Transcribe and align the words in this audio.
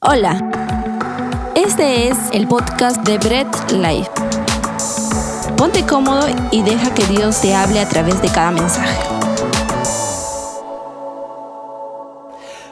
Hola, 0.00 0.38
este 1.56 2.06
es 2.06 2.16
el 2.32 2.46
podcast 2.46 3.02
de 3.02 3.18
Bread 3.18 3.48
Life. 3.72 4.08
Ponte 5.56 5.84
cómodo 5.86 6.28
y 6.52 6.62
deja 6.62 6.94
que 6.94 7.04
Dios 7.06 7.40
te 7.40 7.52
hable 7.52 7.80
a 7.80 7.88
través 7.88 8.22
de 8.22 8.28
cada 8.28 8.52
mensaje. 8.52 8.96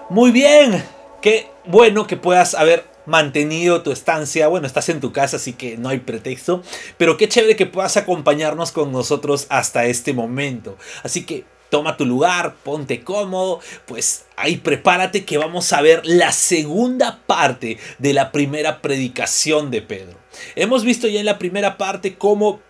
Muy 0.09 0.31
bien, 0.31 0.85
qué 1.21 1.51
bueno 1.65 2.07
que 2.07 2.17
puedas 2.17 2.55
haber 2.55 2.85
mantenido 3.07 3.83
tu 3.83 3.91
estancia. 3.91 4.47
Bueno, 4.47 4.69
estás 4.69 4.89
en 4.89 5.01
tu 5.01 5.11
casa, 5.11 5.39
así 5.39 5.53
que 5.53 5.77
no 5.77 5.89
hay 5.89 5.99
pretexto. 5.99 6.63
Pero 6.97 7.17
qué 7.17 7.29
chévere 7.29 7.57
que 7.57 7.67
puedas 7.67 7.97
acompañarnos 7.97 8.71
con 8.71 8.93
nosotros 8.93 9.47
hasta 9.49 9.87
este 9.87 10.15
momento. 10.15 10.77
Así 11.03 11.27
que 11.27 11.45
toma 11.71 11.97
tu 11.97 12.05
lugar, 12.05 12.55
ponte 12.63 13.03
cómodo, 13.03 13.61
pues 13.87 14.27
ahí 14.37 14.57
prepárate 14.57 15.25
que 15.25 15.39
vamos 15.39 15.73
a 15.73 15.81
ver 15.81 16.05
la 16.05 16.33
segunda 16.33 17.21
parte 17.27 17.79
de 17.99 18.13
la 18.13 18.33
primera 18.33 18.83
predicación 18.83 19.71
de 19.71 19.83
Pedro. 19.83 20.19
Hemos 20.55 20.85
visto 20.85 21.09
ya 21.09 21.21
en 21.21 21.27
la 21.27 21.39
primera 21.39 21.77
parte 21.77 22.17
cómo 22.17 22.61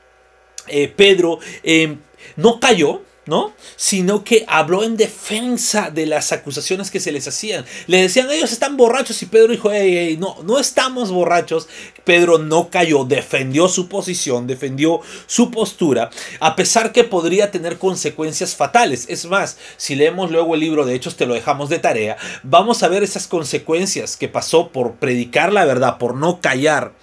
eh, 0.68 0.88
Pedro 0.88 1.38
eh, 1.62 1.96
no 2.37 2.60
cayó, 2.60 3.02
¿no? 3.26 3.52
Sino 3.76 4.24
que 4.24 4.44
habló 4.48 4.84
en 4.84 4.96
defensa 4.96 5.90
de 5.90 6.06
las 6.06 6.32
acusaciones 6.32 6.90
que 6.90 7.00
se 7.00 7.12
les 7.12 7.26
hacían. 7.26 7.64
Le 7.86 8.02
decían, 8.02 8.30
ellos 8.30 8.52
están 8.52 8.76
borrachos 8.76 9.20
y 9.22 9.26
Pedro 9.26 9.52
dijo, 9.52 9.70
no, 10.18 10.36
no 10.44 10.58
estamos 10.58 11.10
borrachos. 11.10 11.68
Pedro 12.04 12.38
no 12.38 12.70
cayó, 12.70 13.04
defendió 13.04 13.68
su 13.68 13.88
posición, 13.88 14.46
defendió 14.46 15.00
su 15.26 15.50
postura, 15.50 16.10
a 16.38 16.54
pesar 16.54 16.92
que 16.92 17.02
podría 17.02 17.50
tener 17.50 17.78
consecuencias 17.78 18.54
fatales. 18.54 19.06
Es 19.08 19.26
más, 19.26 19.58
si 19.76 19.96
leemos 19.96 20.30
luego 20.30 20.54
el 20.54 20.60
libro 20.60 20.86
de 20.86 20.95
Hechos, 20.95 21.16
te 21.16 21.26
lo 21.26 21.34
dejamos 21.34 21.68
de 21.68 21.80
tarea, 21.80 22.16
vamos 22.45 22.82
a 22.82 22.88
ver 22.88 23.02
esas 23.02 23.26
consecuencias 23.26 24.16
que 24.16 24.28
pasó 24.28 24.68
por 24.68 24.95
predicar 24.95 25.52
la 25.52 25.64
verdad, 25.64 25.98
por 25.98 26.14
no 26.14 26.40
callar. 26.40 26.95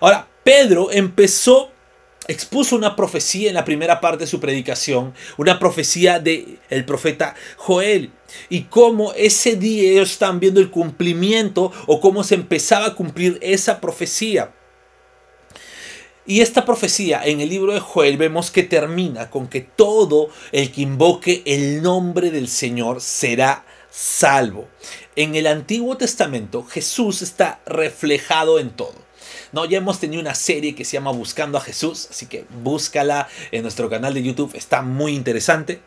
Ahora, 0.00 0.28
Pedro 0.44 0.90
empezó 0.90 1.70
expuso 2.30 2.76
una 2.76 2.94
profecía 2.94 3.48
en 3.48 3.54
la 3.54 3.64
primera 3.64 4.00
parte 4.00 4.24
de 4.24 4.30
su 4.30 4.40
predicación, 4.40 5.14
una 5.36 5.58
profecía 5.58 6.20
del 6.20 6.58
el 6.70 6.84
profeta 6.84 7.34
Joel, 7.56 8.12
y 8.48 8.62
cómo 8.62 9.12
ese 9.14 9.56
día 9.56 9.90
ellos 9.90 10.12
están 10.12 10.38
viendo 10.38 10.60
el 10.60 10.70
cumplimiento 10.70 11.72
o 11.86 12.00
cómo 12.00 12.22
se 12.22 12.36
empezaba 12.36 12.86
a 12.86 12.94
cumplir 12.94 13.38
esa 13.42 13.80
profecía. 13.80 14.52
Y 16.24 16.42
esta 16.42 16.64
profecía 16.64 17.22
en 17.24 17.40
el 17.40 17.48
libro 17.48 17.72
de 17.72 17.80
Joel 17.80 18.16
vemos 18.16 18.52
que 18.52 18.62
termina 18.62 19.30
con 19.30 19.48
que 19.48 19.62
todo 19.62 20.28
el 20.52 20.70
que 20.70 20.82
invoque 20.82 21.42
el 21.44 21.82
nombre 21.82 22.30
del 22.30 22.46
Señor 22.46 23.00
será 23.00 23.64
salvo. 23.90 24.68
En 25.16 25.34
el 25.34 25.48
Antiguo 25.48 25.96
Testamento 25.96 26.62
Jesús 26.62 27.22
está 27.22 27.60
reflejado 27.66 28.60
en 28.60 28.70
todo. 28.70 29.09
No, 29.52 29.64
ya 29.64 29.78
hemos 29.78 29.98
tenido 29.98 30.20
una 30.20 30.34
serie 30.34 30.74
que 30.74 30.84
se 30.84 30.92
llama 30.92 31.10
Buscando 31.10 31.58
a 31.58 31.60
Jesús, 31.60 32.08
así 32.10 32.26
que 32.26 32.44
búscala 32.62 33.28
en 33.50 33.62
nuestro 33.62 33.90
canal 33.90 34.14
de 34.14 34.22
YouTube, 34.22 34.54
está 34.54 34.82
muy 34.82 35.14
interesante. 35.14 35.82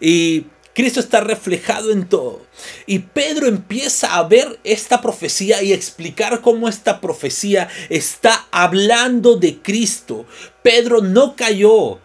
Y 0.00 0.46
Cristo 0.78 1.00
está 1.00 1.20
reflejado 1.20 1.90
en 1.90 2.08
todo. 2.08 2.46
Y 2.86 3.00
Pedro 3.00 3.48
empieza 3.48 4.14
a 4.16 4.22
ver 4.22 4.60
esta 4.62 5.00
profecía 5.00 5.60
y 5.60 5.72
explicar 5.72 6.40
cómo 6.40 6.68
esta 6.68 7.00
profecía 7.00 7.68
está 7.88 8.46
hablando 8.52 9.34
de 9.34 9.58
Cristo. 9.58 10.24
Pedro 10.62 11.00
no 11.00 11.34
cayó. 11.34 11.98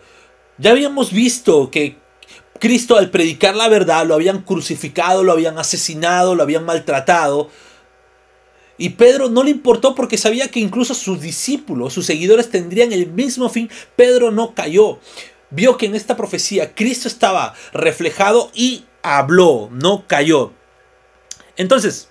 Ya 0.58 0.72
habíamos 0.72 1.12
visto 1.12 1.70
que 1.70 1.98
Cristo 2.60 2.98
al 2.98 3.12
predicar 3.12 3.56
la 3.56 3.68
verdad 3.68 4.08
lo 4.08 4.16
habían 4.16 4.42
crucificado, 4.42 5.24
lo 5.24 5.34
habían 5.34 5.60
asesinado, 5.60 6.34
lo 6.34 6.42
habían 6.42 6.66
maltratado. 6.66 7.52
Y 8.78 8.90
Pedro 8.90 9.30
no 9.30 9.44
le 9.44 9.52
importó 9.52 9.94
porque 9.96 10.18
sabía 10.18 10.50
que 10.50 10.60
incluso 10.60 10.94
sus 10.94 11.22
discípulos, 11.22 11.94
sus 11.94 12.06
seguidores 12.06 12.50
tendrían 12.50 12.92
el 12.92 13.08
mismo 13.12 13.50
fin. 13.50 13.70
Pedro 13.96 14.32
no 14.32 14.56
cayó. 14.56 15.00
Vio 15.52 15.78
que 15.78 15.86
en 15.86 15.96
esta 15.96 16.18
profecía 16.18 16.74
Cristo 16.74 17.08
estaba 17.08 17.54
reflejado 17.74 18.50
y 18.56 18.86
habló, 19.04 19.70
no 19.72 20.08
cayó. 20.08 20.54
Entonces, 21.56 22.10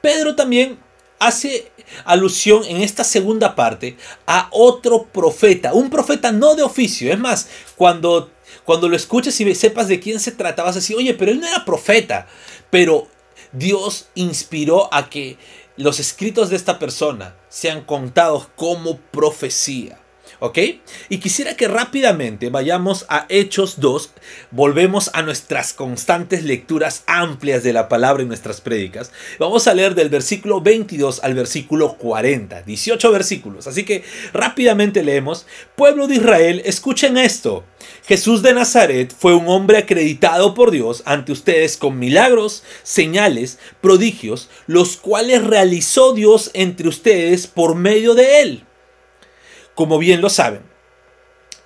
Pedro 0.00 0.34
también 0.34 0.78
hace 1.18 1.70
alusión 2.04 2.64
en 2.64 2.78
esta 2.78 3.04
segunda 3.04 3.54
parte 3.54 3.96
a 4.26 4.48
otro 4.52 5.04
profeta, 5.04 5.72
un 5.72 5.90
profeta 5.90 6.32
no 6.32 6.54
de 6.54 6.62
oficio. 6.62 7.12
Es 7.12 7.18
más, 7.18 7.48
cuando, 7.76 8.30
cuando 8.64 8.88
lo 8.88 8.96
escuches 8.96 9.38
y 9.40 9.54
sepas 9.54 9.88
de 9.88 10.00
quién 10.00 10.20
se 10.20 10.32
trata, 10.32 10.62
vas 10.62 10.76
a 10.76 10.80
decir, 10.80 10.96
oye, 10.96 11.14
pero 11.14 11.30
él 11.30 11.40
no 11.40 11.46
era 11.46 11.64
profeta. 11.64 12.26
Pero 12.70 13.08
Dios 13.52 14.08
inspiró 14.14 14.92
a 14.92 15.08
que 15.08 15.38
los 15.76 16.00
escritos 16.00 16.48
de 16.48 16.56
esta 16.56 16.78
persona 16.78 17.36
sean 17.48 17.82
contados 17.82 18.48
como 18.56 18.98
profecía. 18.98 20.00
¿Ok? 20.38 20.58
Y 21.08 21.18
quisiera 21.18 21.56
que 21.56 21.66
rápidamente 21.66 22.50
vayamos 22.50 23.06
a 23.08 23.24
Hechos 23.30 23.80
2, 23.80 24.10
volvemos 24.50 25.10
a 25.14 25.22
nuestras 25.22 25.72
constantes 25.72 26.44
lecturas 26.44 27.04
amplias 27.06 27.62
de 27.62 27.72
la 27.72 27.88
palabra 27.88 28.22
y 28.22 28.26
nuestras 28.26 28.60
prédicas. 28.60 29.12
Vamos 29.38 29.66
a 29.66 29.72
leer 29.72 29.94
del 29.94 30.10
versículo 30.10 30.60
22 30.60 31.24
al 31.24 31.34
versículo 31.34 31.96
40, 31.96 32.62
18 32.62 33.12
versículos. 33.12 33.66
Así 33.66 33.84
que 33.84 34.04
rápidamente 34.34 35.02
leemos, 35.02 35.46
pueblo 35.74 36.06
de 36.06 36.16
Israel, 36.16 36.60
escuchen 36.66 37.16
esto. 37.16 37.64
Jesús 38.06 38.42
de 38.42 38.52
Nazaret 38.52 39.14
fue 39.16 39.34
un 39.34 39.48
hombre 39.48 39.78
acreditado 39.78 40.52
por 40.52 40.70
Dios 40.70 41.02
ante 41.06 41.32
ustedes 41.32 41.78
con 41.78 41.98
milagros, 41.98 42.62
señales, 42.82 43.58
prodigios, 43.80 44.50
los 44.66 44.98
cuales 44.98 45.44
realizó 45.44 46.12
Dios 46.12 46.50
entre 46.52 46.88
ustedes 46.88 47.46
por 47.46 47.74
medio 47.74 48.14
de 48.14 48.42
él 48.42 48.66
como 49.76 49.98
bien 50.00 50.20
lo 50.20 50.28
saben. 50.28 50.62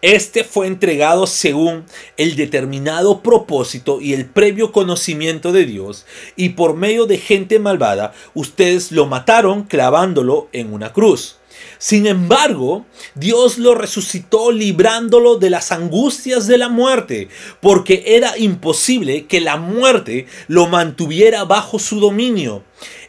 Este 0.03 0.45
fue 0.45 0.67
entregado 0.67 1.27
según 1.27 1.85
el 2.17 2.35
determinado 2.35 3.23
propósito 3.23 4.01
y 4.01 4.15
el 4.15 4.27
previo 4.27 4.73
conocimiento 4.73 5.53
de 5.53 5.65
Dios, 5.65 6.07
y 6.37 6.51
por 6.51 6.75
medio 6.75 7.07
de 7.07 7.19
gente 7.19 7.59
malvada, 7.59 8.13
ustedes 8.35 8.93
lo 8.93 9.07
mataron 9.07 9.65
clavándolo 9.65 10.49
en 10.53 10.73
una 10.73 10.93
cruz. 10.93 11.37
Sin 11.77 12.07
embargo, 12.07 12.87
Dios 13.15 13.59
lo 13.59 13.75
resucitó 13.75 14.53
librándolo 14.53 15.37
de 15.37 15.51
las 15.51 15.71
angustias 15.71 16.47
de 16.47 16.59
la 16.59 16.71
muerte, 16.71 17.29
porque 17.61 18.03
era 18.07 18.39
imposible 18.39 19.27
que 19.27 19.41
la 19.41 19.59
muerte 19.59 20.27
lo 20.49 20.67
mantuviera 20.67 21.45
bajo 21.45 21.79
su 21.79 22.01
dominio. 22.01 22.65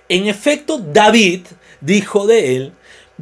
En 0.09 0.27
efecto, 0.27 0.77
David 0.77 1.47
dijo 1.79 2.27
de 2.27 2.57
él, 2.57 2.73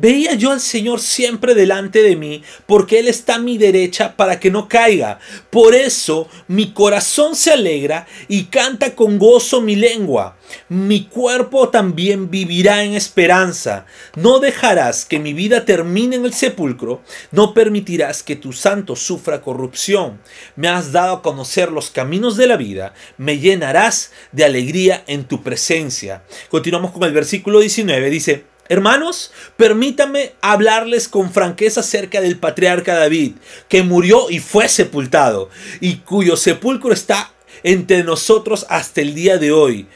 Veía 0.01 0.33
yo 0.35 0.51
al 0.51 0.61
Señor 0.61 1.01
siempre 1.01 1.53
delante 1.53 2.01
de 2.01 2.15
mí, 2.15 2.41
porque 2.65 2.99
Él 2.99 3.09
está 3.09 3.35
a 3.35 3.39
mi 3.39 3.57
derecha 3.57 4.15
para 4.15 4.39
que 4.39 4.49
no 4.49 4.69
caiga. 4.69 5.19
Por 5.49 5.75
eso 5.75 6.29
mi 6.47 6.71
corazón 6.71 7.35
se 7.35 7.51
alegra 7.51 8.07
y 8.29 8.45
canta 8.45 8.95
con 8.95 9.19
gozo 9.19 9.59
mi 9.59 9.75
lengua. 9.75 10.37
Mi 10.69 11.03
cuerpo 11.05 11.67
también 11.67 12.31
vivirá 12.31 12.83
en 12.85 12.93
esperanza. 12.93 13.85
No 14.15 14.39
dejarás 14.39 15.03
que 15.03 15.19
mi 15.19 15.33
vida 15.33 15.65
termine 15.65 16.15
en 16.15 16.23
el 16.23 16.33
sepulcro, 16.33 17.01
no 17.31 17.53
permitirás 17.53 18.23
que 18.23 18.37
tu 18.37 18.53
santo 18.53 18.95
sufra 18.95 19.41
corrupción. 19.41 20.21
Me 20.55 20.69
has 20.69 20.93
dado 20.93 21.17
a 21.17 21.21
conocer 21.21 21.73
los 21.73 21.89
caminos 21.89 22.37
de 22.37 22.47
la 22.47 22.55
vida, 22.55 22.93
me 23.17 23.37
llenarás 23.39 24.13
de 24.31 24.45
alegría 24.45 25.03
en 25.07 25.25
tu 25.25 25.43
presencia. 25.43 26.23
Continuamos 26.49 26.91
con 26.91 27.03
el 27.03 27.11
versículo 27.11 27.59
19, 27.59 28.09
dice, 28.09 28.45
Hermanos, 28.71 29.31
permítanme 29.57 30.33
hablarles 30.41 31.07
con 31.07 31.33
franqueza 31.33 31.79
acerca 31.79 32.21
del 32.21 32.37
patriarca 32.37 32.93
David, 32.93 33.33
que 33.67 33.81
murió 33.81 34.29
y 34.29 34.37
fue 34.37 34.69
sepultado, 34.69 35.49
y 35.81 35.95
cuyo 35.97 36.37
sepulcro 36.37 36.93
está 36.93 37.33
entre 37.63 38.03
nosotros 38.03 38.67
hasta 38.69 39.01
el 39.01 39.15
día 39.15 39.39
de 39.39 39.51
hoy. 39.51 39.87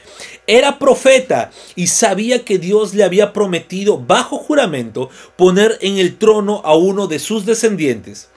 Era 0.48 0.80
profeta 0.80 1.52
y 1.76 1.86
sabía 1.86 2.44
que 2.44 2.58
Dios 2.58 2.94
le 2.94 3.04
había 3.04 3.32
prometido 3.32 3.96
bajo 3.96 4.38
juramento 4.38 5.08
poner 5.36 5.78
en 5.80 5.98
el 5.98 6.18
trono 6.18 6.60
a 6.64 6.74
uno 6.74 7.06
de 7.06 7.20
sus 7.20 7.46
descendientes. 7.46 8.28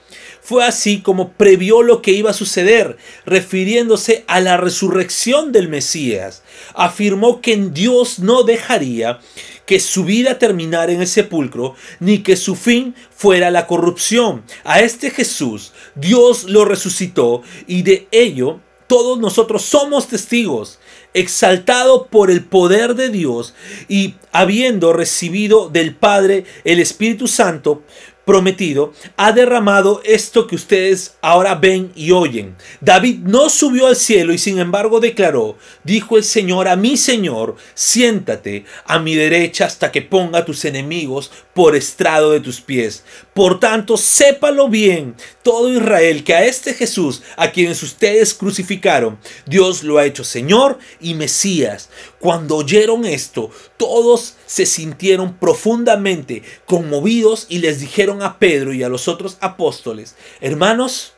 Fue 0.48 0.64
así 0.64 1.02
como 1.02 1.32
previó 1.32 1.82
lo 1.82 2.00
que 2.00 2.12
iba 2.12 2.30
a 2.30 2.32
suceder, 2.32 2.96
refiriéndose 3.26 4.24
a 4.28 4.40
la 4.40 4.56
resurrección 4.56 5.52
del 5.52 5.68
Mesías. 5.68 6.42
Afirmó 6.72 7.42
que 7.42 7.54
Dios 7.54 8.18
no 8.18 8.44
dejaría 8.44 9.18
que 9.66 9.78
su 9.78 10.06
vida 10.06 10.38
terminara 10.38 10.90
en 10.90 11.02
el 11.02 11.06
sepulcro, 11.06 11.74
ni 12.00 12.22
que 12.22 12.34
su 12.34 12.56
fin 12.56 12.94
fuera 13.14 13.50
la 13.50 13.66
corrupción. 13.66 14.42
A 14.64 14.80
este 14.80 15.10
Jesús 15.10 15.74
Dios 15.94 16.44
lo 16.44 16.64
resucitó 16.64 17.42
y 17.66 17.82
de 17.82 18.08
ello 18.10 18.60
todos 18.86 19.18
nosotros 19.18 19.64
somos 19.64 20.08
testigos, 20.08 20.78
exaltado 21.12 22.06
por 22.06 22.30
el 22.30 22.42
poder 22.42 22.94
de 22.94 23.10
Dios 23.10 23.52
y 23.86 24.14
habiendo 24.32 24.94
recibido 24.94 25.68
del 25.68 25.94
Padre 25.94 26.46
el 26.64 26.80
Espíritu 26.80 27.28
Santo, 27.28 27.82
prometido, 28.28 28.92
ha 29.16 29.32
derramado 29.32 30.02
esto 30.04 30.46
que 30.46 30.54
ustedes 30.54 31.14
ahora 31.22 31.54
ven 31.54 31.90
y 31.94 32.10
oyen. 32.10 32.56
David 32.82 33.20
no 33.20 33.48
subió 33.48 33.86
al 33.86 33.96
cielo 33.96 34.34
y 34.34 34.38
sin 34.38 34.58
embargo 34.58 35.00
declaró, 35.00 35.56
dijo 35.82 36.18
el 36.18 36.24
Señor 36.24 36.68
a 36.68 36.76
mi 36.76 36.98
Señor, 36.98 37.56
siéntate 37.72 38.66
a 38.84 38.98
mi 38.98 39.14
derecha 39.14 39.64
hasta 39.64 39.90
que 39.90 40.02
ponga 40.02 40.40
a 40.40 40.44
tus 40.44 40.66
enemigos 40.66 41.30
por 41.54 41.74
estrado 41.74 42.32
de 42.32 42.40
tus 42.40 42.60
pies. 42.60 43.02
Por 43.32 43.60
tanto, 43.60 43.96
sépalo 43.96 44.68
bien 44.68 45.14
todo 45.42 45.72
Israel 45.72 46.22
que 46.22 46.34
a 46.34 46.44
este 46.44 46.74
Jesús, 46.74 47.22
a 47.38 47.50
quienes 47.50 47.82
ustedes 47.82 48.34
crucificaron, 48.34 49.18
Dios 49.46 49.82
lo 49.84 49.96
ha 49.96 50.04
hecho 50.04 50.22
Señor 50.22 50.78
y 51.00 51.14
Mesías. 51.14 51.88
Cuando 52.20 52.56
oyeron 52.56 53.06
esto, 53.06 53.50
todos 53.78 54.34
se 54.44 54.66
sintieron 54.66 55.38
profundamente 55.38 56.42
conmovidos 56.66 57.46
y 57.48 57.60
les 57.60 57.80
dijeron 57.80 58.17
a 58.22 58.38
Pedro 58.38 58.72
y 58.72 58.82
a 58.82 58.88
los 58.88 59.08
otros 59.08 59.38
apóstoles, 59.40 60.16
hermanos, 60.40 61.14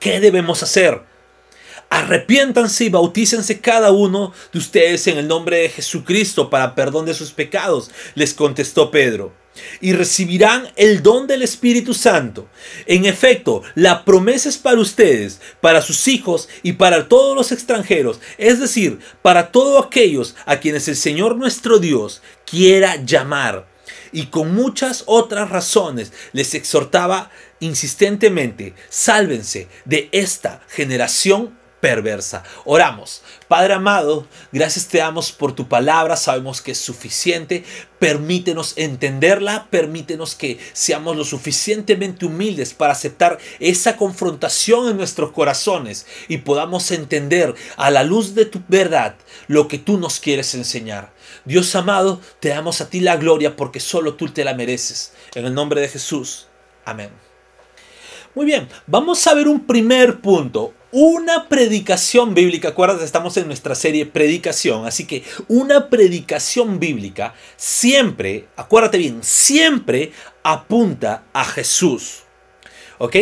¿qué 0.00 0.20
debemos 0.20 0.62
hacer? 0.62 1.02
Arrepiéntanse 1.88 2.84
y 2.84 2.88
bautícense 2.88 3.60
cada 3.60 3.92
uno 3.92 4.32
de 4.52 4.58
ustedes 4.58 5.06
en 5.06 5.18
el 5.18 5.28
nombre 5.28 5.58
de 5.58 5.68
Jesucristo 5.68 6.50
para 6.50 6.74
perdón 6.74 7.06
de 7.06 7.14
sus 7.14 7.30
pecados, 7.30 7.90
les 8.14 8.34
contestó 8.34 8.90
Pedro 8.90 9.32
y 9.80 9.92
recibirán 9.92 10.68
el 10.76 11.02
don 11.02 11.26
del 11.26 11.42
Espíritu 11.42 11.94
Santo. 11.94 12.48
En 12.86 13.06
efecto, 13.06 13.62
la 13.74 14.04
promesa 14.04 14.48
es 14.48 14.58
para 14.58 14.80
ustedes, 14.80 15.40
para 15.60 15.82
sus 15.82 16.08
hijos 16.08 16.48
y 16.62 16.72
para 16.72 17.08
todos 17.08 17.36
los 17.36 17.52
extranjeros, 17.52 18.20
es 18.38 18.60
decir, 18.60 18.98
para 19.22 19.50
todos 19.52 19.84
aquellos 19.84 20.34
a 20.46 20.58
quienes 20.58 20.88
el 20.88 20.96
Señor 20.96 21.36
nuestro 21.36 21.78
Dios 21.78 22.22
quiera 22.44 22.96
llamar. 23.04 23.75
Y 24.12 24.26
con 24.26 24.54
muchas 24.54 25.04
otras 25.06 25.50
razones 25.50 26.12
les 26.32 26.54
exhortaba 26.54 27.30
insistentemente, 27.60 28.74
sálvense 28.88 29.68
de 29.84 30.08
esta 30.12 30.60
generación 30.68 31.56
perversa. 31.80 32.42
Oramos. 32.64 33.22
Padre 33.48 33.74
amado, 33.74 34.26
gracias 34.50 34.88
te 34.88 34.98
damos 34.98 35.30
por 35.30 35.54
tu 35.54 35.68
palabra, 35.68 36.16
sabemos 36.16 36.60
que 36.60 36.72
es 36.72 36.78
suficiente. 36.78 37.64
Permítenos 37.98 38.72
entenderla, 38.76 39.68
permítenos 39.70 40.34
que 40.34 40.58
seamos 40.72 41.16
lo 41.16 41.24
suficientemente 41.24 42.26
humildes 42.26 42.74
para 42.74 42.92
aceptar 42.92 43.38
esa 43.60 43.96
confrontación 43.96 44.88
en 44.88 44.96
nuestros 44.96 45.32
corazones 45.32 46.06
y 46.28 46.38
podamos 46.38 46.90
entender 46.90 47.54
a 47.76 47.90
la 47.90 48.02
luz 48.02 48.34
de 48.34 48.46
tu 48.46 48.62
verdad 48.68 49.16
lo 49.46 49.68
que 49.68 49.78
tú 49.78 49.98
nos 49.98 50.18
quieres 50.18 50.54
enseñar. 50.54 51.15
Dios 51.46 51.74
amado, 51.76 52.20
te 52.40 52.50
damos 52.50 52.80
a 52.80 52.90
ti 52.90 53.00
la 53.00 53.16
gloria 53.16 53.56
porque 53.56 53.80
solo 53.80 54.14
tú 54.14 54.28
te 54.28 54.44
la 54.44 54.52
mereces. 54.52 55.12
En 55.34 55.46
el 55.46 55.54
nombre 55.54 55.80
de 55.80 55.88
Jesús. 55.88 56.48
Amén. 56.84 57.10
Muy 58.34 58.44
bien, 58.44 58.68
vamos 58.86 59.26
a 59.26 59.32
ver 59.32 59.48
un 59.48 59.64
primer 59.64 60.20
punto, 60.20 60.74
una 60.92 61.48
predicación 61.48 62.34
bíblica, 62.34 62.68
acuérdate, 62.68 63.02
estamos 63.04 63.34
en 63.38 63.46
nuestra 63.46 63.74
serie 63.74 64.04
predicación, 64.04 64.86
así 64.86 65.06
que 65.06 65.24
una 65.48 65.88
predicación 65.88 66.78
bíblica 66.78 67.34
siempre, 67.56 68.48
acuérdate 68.56 68.98
bien, 68.98 69.20
siempre 69.22 70.12
apunta 70.42 71.24
a 71.32 71.46
Jesús. 71.46 72.24
¿Ok? 72.98 73.16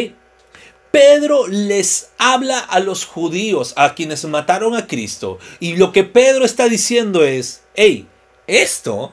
Pedro 0.91 1.47
les 1.47 2.11
habla 2.19 2.59
a 2.59 2.81
los 2.81 3.05
judíos, 3.05 3.73
a 3.77 3.94
quienes 3.94 4.25
mataron 4.25 4.75
a 4.75 4.88
Cristo, 4.88 5.38
y 5.61 5.77
lo 5.77 5.93
que 5.93 6.03
Pedro 6.03 6.44
está 6.44 6.69
diciendo 6.69 7.25
es, 7.25 7.62
hey, 7.77 8.09
esto 8.46 9.12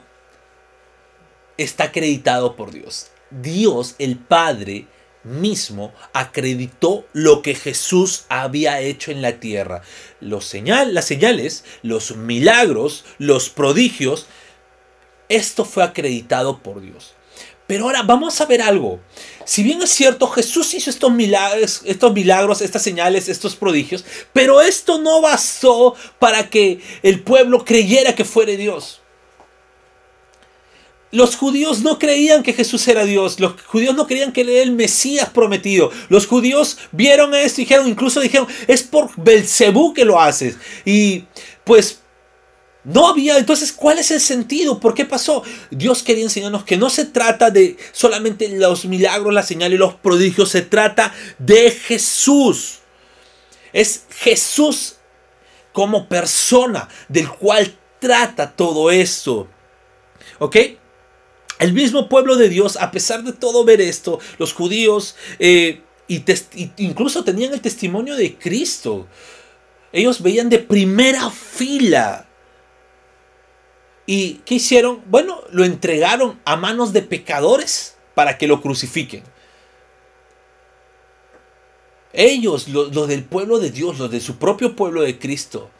está 1.56 1.84
acreditado 1.84 2.56
por 2.56 2.70
Dios. 2.70 3.08
Dios, 3.30 3.94
el 3.98 4.18
Padre, 4.18 4.86
mismo 5.24 5.92
acreditó 6.12 7.06
lo 7.12 7.42
que 7.42 7.54
Jesús 7.54 8.24
había 8.28 8.80
hecho 8.80 9.10
en 9.10 9.22
la 9.22 9.38
tierra. 9.38 9.82
Los 10.20 10.44
señal, 10.44 10.94
las 10.94 11.06
señales, 11.06 11.64
los 11.82 12.16
milagros, 12.16 13.04
los 13.18 13.48
prodigios, 13.48 14.26
esto 15.28 15.64
fue 15.64 15.84
acreditado 15.84 16.58
por 16.58 16.80
Dios. 16.80 17.14
Pero 17.66 17.84
ahora 17.84 18.02
vamos 18.02 18.40
a 18.40 18.46
ver 18.46 18.60
algo. 18.60 19.00
Si 19.44 19.62
bien 19.62 19.80
es 19.80 19.90
cierto, 19.90 20.26
Jesús 20.26 20.74
hizo 20.74 20.90
estos 20.90 21.12
milagros, 21.12 21.82
estos 21.84 22.12
milagros, 22.12 22.60
estas 22.60 22.82
señales, 22.82 23.28
estos 23.28 23.56
prodigios, 23.56 24.04
pero 24.32 24.60
esto 24.60 24.98
no 24.98 25.22
bastó 25.22 25.94
para 26.18 26.50
que 26.50 26.80
el 27.02 27.22
pueblo 27.22 27.64
creyera 27.64 28.14
que 28.14 28.24
fuera 28.24 28.52
Dios. 28.52 29.01
Los 31.12 31.36
judíos 31.36 31.82
no 31.82 31.98
creían 31.98 32.42
que 32.42 32.54
Jesús 32.54 32.88
era 32.88 33.04
Dios. 33.04 33.38
Los 33.38 33.60
judíos 33.66 33.94
no 33.94 34.06
creían 34.06 34.32
que 34.32 34.40
él 34.40 34.48
era 34.48 34.62
el 34.62 34.72
Mesías 34.72 35.28
prometido. 35.28 35.90
Los 36.08 36.26
judíos 36.26 36.78
vieron 36.90 37.34
esto 37.34 37.60
y 37.60 37.64
dijeron, 37.64 37.86
incluso 37.86 38.18
dijeron, 38.20 38.48
es 38.66 38.82
por 38.82 39.10
Belcebú 39.16 39.92
que 39.92 40.06
lo 40.06 40.18
haces. 40.18 40.56
Y 40.86 41.26
pues 41.64 42.00
no 42.84 43.08
había, 43.08 43.36
entonces, 43.36 43.72
¿cuál 43.72 43.98
es 43.98 44.10
el 44.10 44.20
sentido? 44.20 44.80
¿Por 44.80 44.94
qué 44.94 45.04
pasó? 45.04 45.42
Dios 45.70 46.02
quería 46.02 46.24
enseñarnos 46.24 46.64
que 46.64 46.78
no 46.78 46.88
se 46.88 47.04
trata 47.04 47.50
de 47.50 47.76
solamente 47.92 48.48
los 48.48 48.86
milagros, 48.86 49.34
la 49.34 49.42
señal 49.42 49.74
y 49.74 49.76
los 49.76 49.94
prodigios, 49.94 50.48
se 50.48 50.62
trata 50.62 51.14
de 51.38 51.70
Jesús. 51.70 52.78
Es 53.74 54.04
Jesús 54.08 54.96
como 55.74 56.08
persona 56.08 56.88
del 57.08 57.28
cual 57.28 57.78
trata 58.00 58.50
todo 58.50 58.90
esto. 58.90 59.46
¿Ok? 60.38 60.56
El 61.58 61.72
mismo 61.72 62.08
pueblo 62.08 62.36
de 62.36 62.48
Dios, 62.48 62.76
a 62.76 62.90
pesar 62.90 63.22
de 63.22 63.32
todo 63.32 63.64
ver 63.64 63.80
esto, 63.80 64.18
los 64.38 64.52
judíos 64.52 65.16
eh, 65.38 65.82
incluso 66.08 67.24
tenían 67.24 67.52
el 67.52 67.60
testimonio 67.60 68.16
de 68.16 68.36
Cristo. 68.36 69.06
Ellos 69.92 70.22
veían 70.22 70.48
de 70.48 70.58
primera 70.58 71.30
fila. 71.30 72.26
¿Y 74.06 74.40
qué 74.44 74.56
hicieron? 74.56 75.02
Bueno, 75.06 75.42
lo 75.50 75.64
entregaron 75.64 76.40
a 76.44 76.56
manos 76.56 76.92
de 76.92 77.02
pecadores 77.02 77.96
para 78.14 78.38
que 78.38 78.46
lo 78.46 78.60
crucifiquen. 78.60 79.22
Ellos, 82.12 82.68
los 82.68 83.08
del 83.08 83.24
pueblo 83.24 83.58
de 83.58 83.70
Dios, 83.70 83.98
los 83.98 84.10
de 84.10 84.20
su 84.20 84.36
propio 84.36 84.76
pueblo 84.76 85.02
de 85.02 85.18
Cristo, 85.18 85.70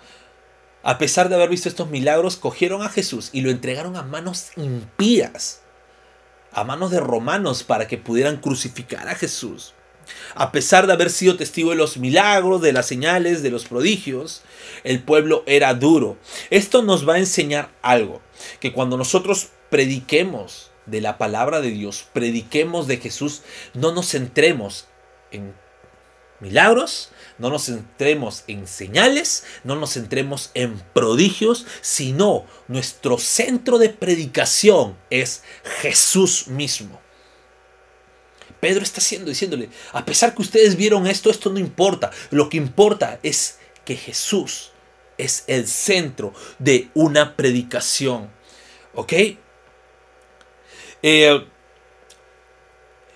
a 0.83 0.97
pesar 0.97 1.29
de 1.29 1.35
haber 1.35 1.51
visto 1.51 1.69
estos 1.69 1.91
milagros, 1.91 2.37
cogieron 2.37 2.83
a 2.83 2.89
Jesús 2.89 3.31
y 3.33 3.43
lo 3.43 3.51
entregaron 3.51 3.97
a 3.97 4.03
manos 4.03 4.51
impías 4.57 5.62
a 6.53 6.65
manos 6.65 6.91
de 6.91 7.01
romanos 7.01 7.63
para 7.63 7.89
que 7.89 7.99
pudieran 7.99 8.37
crucificar 8.39 9.09
a 9.09 9.15
Jesús. 9.15 9.75
A 10.35 10.53
pesar 10.53 10.87
de 10.87 10.93
haber 10.93 11.11
sido 11.11 11.37
testigo 11.37 11.71
de 11.71 11.77
los 11.77 11.97
milagros, 11.97 12.61
de 12.61 12.73
las 12.73 12.87
señales, 12.87 13.43
de 13.43 13.51
los 13.51 13.65
prodigios, 13.65 14.43
el 14.85 15.03
pueblo 15.03 15.43
era 15.47 15.75
duro. 15.75 16.17
Esto 16.51 16.83
nos 16.83 17.09
va 17.09 17.15
a 17.15 17.19
enseñar 17.19 17.71
algo, 17.83 18.21
que 18.61 18.73
cuando 18.73 18.97
nosotros 18.97 19.49
prediquemos 19.71 20.71
de 20.87 21.01
la 21.01 21.19
palabra 21.19 21.61
de 21.61 21.71
Dios, 21.71 22.07
prediquemos 22.13 22.87
de 22.87 22.97
Jesús, 22.97 23.43
no 23.75 23.93
nos 23.93 24.11
centremos 24.11 24.87
en 25.31 25.55
milagros, 26.43 27.09
no 27.39 27.49
nos 27.49 27.67
centremos 27.67 28.45
en 28.47 28.67
señales, 28.67 29.45
no 29.65 29.77
nos 29.77 29.95
centremos 29.95 30.51
en 30.53 30.79
prodigios, 30.93 31.65
sino 31.81 32.45
nuestro 32.69 33.17
centro 33.17 33.79
de 33.79 33.89
predicación 33.89 34.99
es 35.09 35.43
Jesús 35.81 36.49
mismo. 36.49 37.01
Pedro 38.61 38.83
está 38.83 39.01
haciendo, 39.01 39.31
diciéndole, 39.31 39.71
a 39.93 40.05
pesar 40.05 40.35
que 40.35 40.43
ustedes 40.43 40.77
vieron 40.77 41.07
esto, 41.07 41.31
esto 41.31 41.51
no 41.51 41.59
importa. 41.59 42.13
Lo 42.31 42.49
que 42.49 42.59
importa 42.59 43.19
es 43.23 43.59
que 43.85 43.97
Jesús 43.97 44.71
es 45.19 45.45
el 45.47 45.67
centro 45.67 46.33
de 46.59 46.91
una 46.95 47.35
predicación. 47.35 48.31
¿Ok? 48.95 49.13
Eh, 51.03 51.47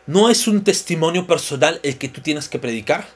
no 0.06 0.30
es 0.30 0.46
un 0.46 0.64
testimonio 0.64 1.26
personal 1.26 1.80
el 1.82 1.98
que 1.98 2.08
tú 2.08 2.20
tienes 2.20 2.48
que 2.48 2.58
predicar 2.58 3.06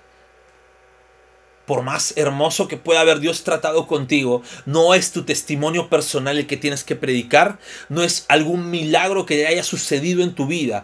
por 1.70 1.82
más 1.82 2.14
hermoso 2.16 2.66
que 2.66 2.76
pueda 2.76 3.00
haber 3.00 3.20
Dios 3.20 3.44
tratado 3.44 3.87
contigo, 3.87 4.42
no 4.66 4.92
es 4.92 5.12
tu 5.12 5.23
testimonio 5.23 5.88
personal 5.88 6.37
el 6.37 6.49
que 6.49 6.56
tienes 6.56 6.82
que 6.82 6.97
predicar, 6.97 7.61
no 7.88 8.02
es 8.02 8.25
algún 8.26 8.73
milagro 8.73 9.25
que 9.25 9.47
haya 9.47 9.62
sucedido 9.62 10.25
en 10.25 10.35
tu 10.35 10.49
vida, 10.49 10.82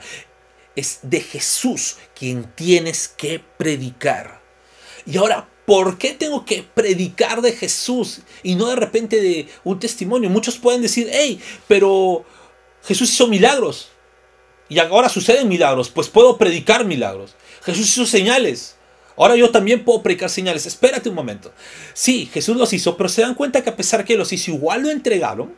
es 0.77 1.01
de 1.03 1.23
Jesús 1.23 1.97
quien 2.15 2.45
tienes 2.55 3.09
que 3.09 3.43
predicar. 3.59 4.41
Y 5.07 5.17
ahora, 5.17 5.49
¿por 5.67 5.99
qué 5.99 6.13
tengo 6.13 6.45
que 6.45 6.63
predicar 6.63 7.43
de 7.43 7.51
Jesús 7.51 8.21
y 8.45 8.55
no 8.55 8.69
de 8.69 8.77
repente 8.77 9.21
de 9.21 9.49
un 9.65 9.81
testimonio? 9.81 10.31
Muchos 10.31 10.57
pueden 10.57 10.83
decir, 10.83 11.09
hey, 11.11 11.41
pero 11.67 12.25
Jesús 12.85 13.13
hizo 13.13 13.27
milagros 13.27 13.89
y 14.69 14.79
ahora 14.79 15.09
suceden 15.09 15.49
milagros, 15.49 15.91
pues 15.91 16.09
puedo 16.09 16.39
predicar 16.39 16.85
milagros. 16.85 17.35
Jesús 17.63 17.89
hizo 17.89 18.07
señales, 18.07 18.77
Ahora 19.17 19.35
yo 19.35 19.51
también 19.51 19.85
puedo 19.85 20.03
predicar 20.03 20.29
señales. 20.29 20.67
Espérate 20.67 21.09
un 21.09 21.15
momento. 21.15 21.53
Sí, 21.95 22.29
Jesús 22.33 22.57
los 22.57 22.73
hizo, 22.73 22.97
pero 22.97 23.09
se 23.09 23.23
dan 23.23 23.35
cuenta 23.35 23.63
que 23.63 23.71
a 23.71 23.77
pesar 23.77 24.05
que 24.05 24.17
los 24.17 24.33
hizo, 24.33 24.51
igual 24.51 24.83
lo 24.83 24.91
entregaron. 24.91 25.55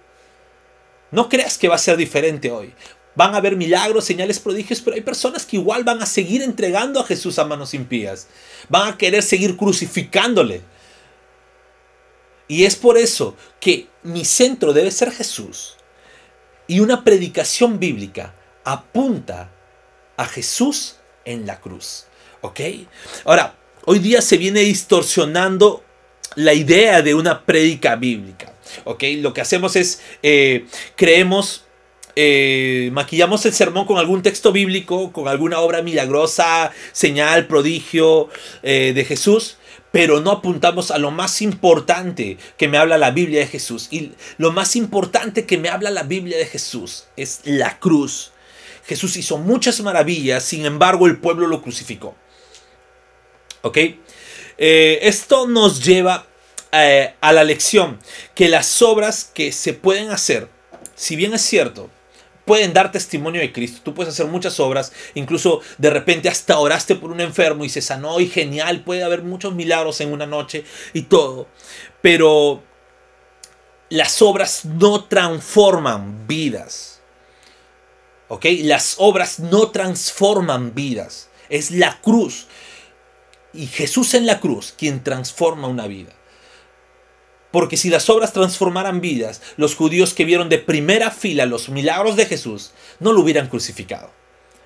No 1.10 1.28
creas 1.28 1.58
que 1.58 1.68
va 1.68 1.74
a 1.74 1.78
ser 1.78 1.96
diferente 1.96 2.50
hoy. 2.50 2.72
Van 3.16 3.34
a 3.34 3.38
haber 3.38 3.56
milagros, 3.56 4.04
señales, 4.04 4.38
prodigios, 4.38 4.80
pero 4.80 4.94
hay 4.94 5.02
personas 5.02 5.44
que 5.44 5.56
igual 5.56 5.82
van 5.82 6.00
a 6.00 6.06
seguir 6.06 6.40
entregando 6.42 7.00
a 7.00 7.04
Jesús 7.04 7.38
a 7.38 7.44
manos 7.44 7.74
impías. 7.74 8.28
Van 8.68 8.92
a 8.92 8.96
querer 8.96 9.24
seguir 9.24 9.56
crucificándole. 9.56 10.62
Y 12.46 12.64
es 12.64 12.76
por 12.76 12.96
eso 12.96 13.34
que 13.58 13.88
mi 14.04 14.24
centro 14.24 14.72
debe 14.72 14.92
ser 14.92 15.10
Jesús. 15.10 15.76
Y 16.68 16.78
una 16.78 17.02
predicación 17.02 17.80
bíblica 17.80 18.34
apunta 18.72 19.50
a 20.16 20.26
Jesús 20.26 20.96
en 21.24 21.46
la 21.46 21.60
cruz. 21.60 22.04
¿Ok? 22.42 22.60
Ahora, 23.24 23.56
hoy 23.84 23.98
día 23.98 24.20
se 24.20 24.36
viene 24.36 24.60
distorsionando 24.60 25.82
la 26.34 26.52
idea 26.52 27.02
de 27.02 27.14
una 27.14 27.44
prédica 27.44 27.96
bíblica. 27.96 28.52
¿Ok? 28.84 29.04
Lo 29.18 29.32
que 29.32 29.40
hacemos 29.40 29.74
es, 29.76 30.02
eh, 30.22 30.66
creemos, 30.96 31.64
eh, 32.14 32.90
maquillamos 32.92 33.46
el 33.46 33.54
sermón 33.54 33.86
con 33.86 33.96
algún 33.96 34.22
texto 34.22 34.52
bíblico, 34.52 35.12
con 35.12 35.28
alguna 35.28 35.60
obra 35.60 35.80
milagrosa, 35.80 36.70
señal, 36.92 37.46
prodigio 37.46 38.28
eh, 38.62 38.92
de 38.94 39.04
Jesús, 39.04 39.56
pero 39.92 40.20
no 40.20 40.30
apuntamos 40.30 40.90
a 40.90 40.98
lo 40.98 41.10
más 41.10 41.40
importante 41.40 42.36
que 42.58 42.68
me 42.68 42.76
habla 42.76 42.98
la 42.98 43.12
Biblia 43.12 43.40
de 43.40 43.46
Jesús. 43.46 43.88
Y 43.90 44.12
lo 44.36 44.52
más 44.52 44.76
importante 44.76 45.46
que 45.46 45.56
me 45.56 45.70
habla 45.70 45.90
la 45.90 46.02
Biblia 46.02 46.36
de 46.36 46.46
Jesús 46.46 47.06
es 47.16 47.40
la 47.44 47.78
cruz. 47.78 48.32
Jesús 48.88 49.16
hizo 49.16 49.38
muchas 49.38 49.80
maravillas, 49.80 50.42
sin 50.42 50.64
embargo 50.64 51.06
el 51.06 51.18
pueblo 51.18 51.46
lo 51.46 51.62
crucificó. 51.62 52.16
¿Ok? 53.62 53.78
esto 54.60 55.46
nos 55.46 55.84
lleva 55.84 56.26
eh, 56.72 57.14
a 57.20 57.32
la 57.32 57.44
lección 57.44 57.98
que 58.34 58.48
las 58.48 58.82
obras 58.82 59.30
que 59.32 59.52
se 59.52 59.72
pueden 59.72 60.10
hacer, 60.10 60.48
si 60.96 61.14
bien 61.14 61.32
es 61.32 61.42
cierto, 61.42 61.90
pueden 62.44 62.72
dar 62.72 62.90
testimonio 62.90 63.40
de 63.40 63.52
Cristo. 63.52 63.80
Tú 63.84 63.94
puedes 63.94 64.12
hacer 64.12 64.26
muchas 64.26 64.58
obras, 64.58 64.92
incluso 65.14 65.60
de 65.76 65.90
repente 65.90 66.28
hasta 66.28 66.58
oraste 66.58 66.94
por 66.94 67.10
un 67.10 67.20
enfermo 67.20 67.64
y 67.64 67.68
se 67.68 67.82
sanó 67.82 68.20
y 68.20 68.26
genial, 68.26 68.82
puede 68.84 69.04
haber 69.04 69.22
muchos 69.22 69.54
milagros 69.54 70.00
en 70.00 70.12
una 70.12 70.26
noche 70.26 70.64
y 70.92 71.02
todo. 71.02 71.46
Pero 72.02 72.62
las 73.90 74.20
obras 74.22 74.64
no 74.64 75.04
transforman 75.04 76.26
vidas. 76.26 76.97
Las 78.62 78.96
obras 78.98 79.40
no 79.40 79.70
transforman 79.70 80.74
vidas. 80.74 81.28
Es 81.48 81.70
la 81.70 82.00
cruz. 82.00 82.46
Y 83.54 83.66
Jesús 83.66 84.14
en 84.14 84.26
la 84.26 84.40
cruz 84.40 84.74
quien 84.76 85.02
transforma 85.02 85.68
una 85.68 85.86
vida. 85.86 86.12
Porque 87.50 87.78
si 87.78 87.88
las 87.88 88.10
obras 88.10 88.34
transformaran 88.34 89.00
vidas, 89.00 89.40
los 89.56 89.74
judíos 89.74 90.12
que 90.12 90.26
vieron 90.26 90.50
de 90.50 90.58
primera 90.58 91.10
fila 91.10 91.46
los 91.46 91.70
milagros 91.70 92.16
de 92.16 92.26
Jesús 92.26 92.72
no 93.00 93.12
lo 93.12 93.20
hubieran 93.20 93.48
crucificado. 93.48 94.17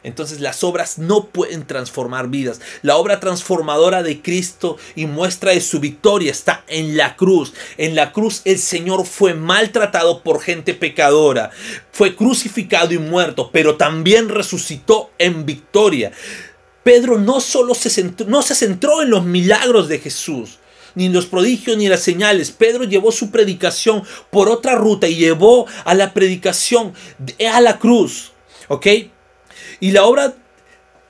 Entonces 0.04 0.40
las 0.40 0.64
obras 0.64 0.98
no 0.98 1.26
pueden 1.26 1.66
transformar 1.66 2.28
vidas. 2.28 2.60
La 2.82 2.96
obra 2.96 3.20
transformadora 3.20 4.02
de 4.02 4.20
Cristo 4.20 4.76
y 4.96 5.06
muestra 5.06 5.52
de 5.52 5.60
su 5.60 5.80
victoria 5.80 6.30
está 6.30 6.64
en 6.68 6.96
la 6.96 7.16
cruz. 7.16 7.52
En 7.78 7.94
la 7.94 8.12
cruz 8.12 8.42
el 8.44 8.58
Señor 8.58 9.06
fue 9.06 9.34
maltratado 9.34 10.22
por 10.22 10.40
gente 10.40 10.74
pecadora. 10.74 11.50
Fue 11.92 12.16
crucificado 12.16 12.92
y 12.92 12.98
muerto, 12.98 13.50
pero 13.52 13.76
también 13.76 14.28
resucitó 14.28 15.10
en 15.18 15.46
victoria. 15.46 16.12
Pedro 16.82 17.18
no 17.18 17.40
solo 17.40 17.74
se 17.74 17.90
centró, 17.90 18.26
no 18.26 18.42
se 18.42 18.54
centró 18.54 19.02
en 19.02 19.10
los 19.10 19.24
milagros 19.24 19.88
de 19.88 20.00
Jesús, 20.00 20.58
ni 20.94 21.08
los 21.08 21.26
prodigios, 21.26 21.76
ni 21.76 21.88
las 21.88 22.00
señales. 22.00 22.50
Pedro 22.50 22.84
llevó 22.84 23.12
su 23.12 23.30
predicación 23.30 24.02
por 24.30 24.48
otra 24.48 24.74
ruta 24.74 25.06
y 25.06 25.14
llevó 25.14 25.66
a 25.84 25.94
la 25.94 26.12
predicación 26.12 26.92
a 27.52 27.60
la 27.60 27.78
cruz. 27.78 28.32
¿Ok? 28.68 28.86
Y 29.82 29.90
la 29.90 30.04
obra 30.04 30.32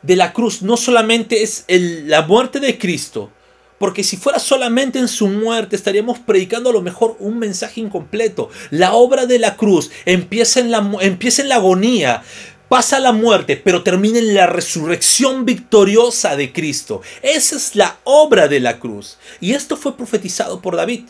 de 0.00 0.16
la 0.16 0.32
cruz 0.32 0.62
no 0.62 0.78
solamente 0.78 1.42
es 1.42 1.66
la 1.68 2.22
muerte 2.22 2.58
de 2.58 2.78
Cristo, 2.78 3.30
porque 3.76 4.02
si 4.02 4.16
fuera 4.16 4.38
solamente 4.38 4.98
en 4.98 5.08
su 5.08 5.28
muerte 5.28 5.76
estaríamos 5.76 6.18
predicando 6.20 6.70
a 6.70 6.72
lo 6.72 6.80
mejor 6.80 7.14
un 7.18 7.38
mensaje 7.38 7.82
incompleto. 7.82 8.48
La 8.70 8.94
obra 8.94 9.26
de 9.26 9.38
la 9.38 9.58
cruz 9.58 9.90
empieza 10.06 10.58
en 10.60 10.70
la, 10.70 10.90
empieza 11.02 11.42
en 11.42 11.50
la 11.50 11.56
agonía, 11.56 12.22
pasa 12.70 12.98
la 12.98 13.12
muerte, 13.12 13.58
pero 13.58 13.82
termina 13.82 14.18
en 14.18 14.32
la 14.32 14.46
resurrección 14.46 15.44
victoriosa 15.44 16.34
de 16.34 16.50
Cristo. 16.50 17.02
Esa 17.20 17.56
es 17.56 17.76
la 17.76 17.98
obra 18.04 18.48
de 18.48 18.60
la 18.60 18.78
cruz. 18.78 19.18
Y 19.38 19.52
esto 19.52 19.76
fue 19.76 19.98
profetizado 19.98 20.62
por 20.62 20.76
David. 20.76 21.04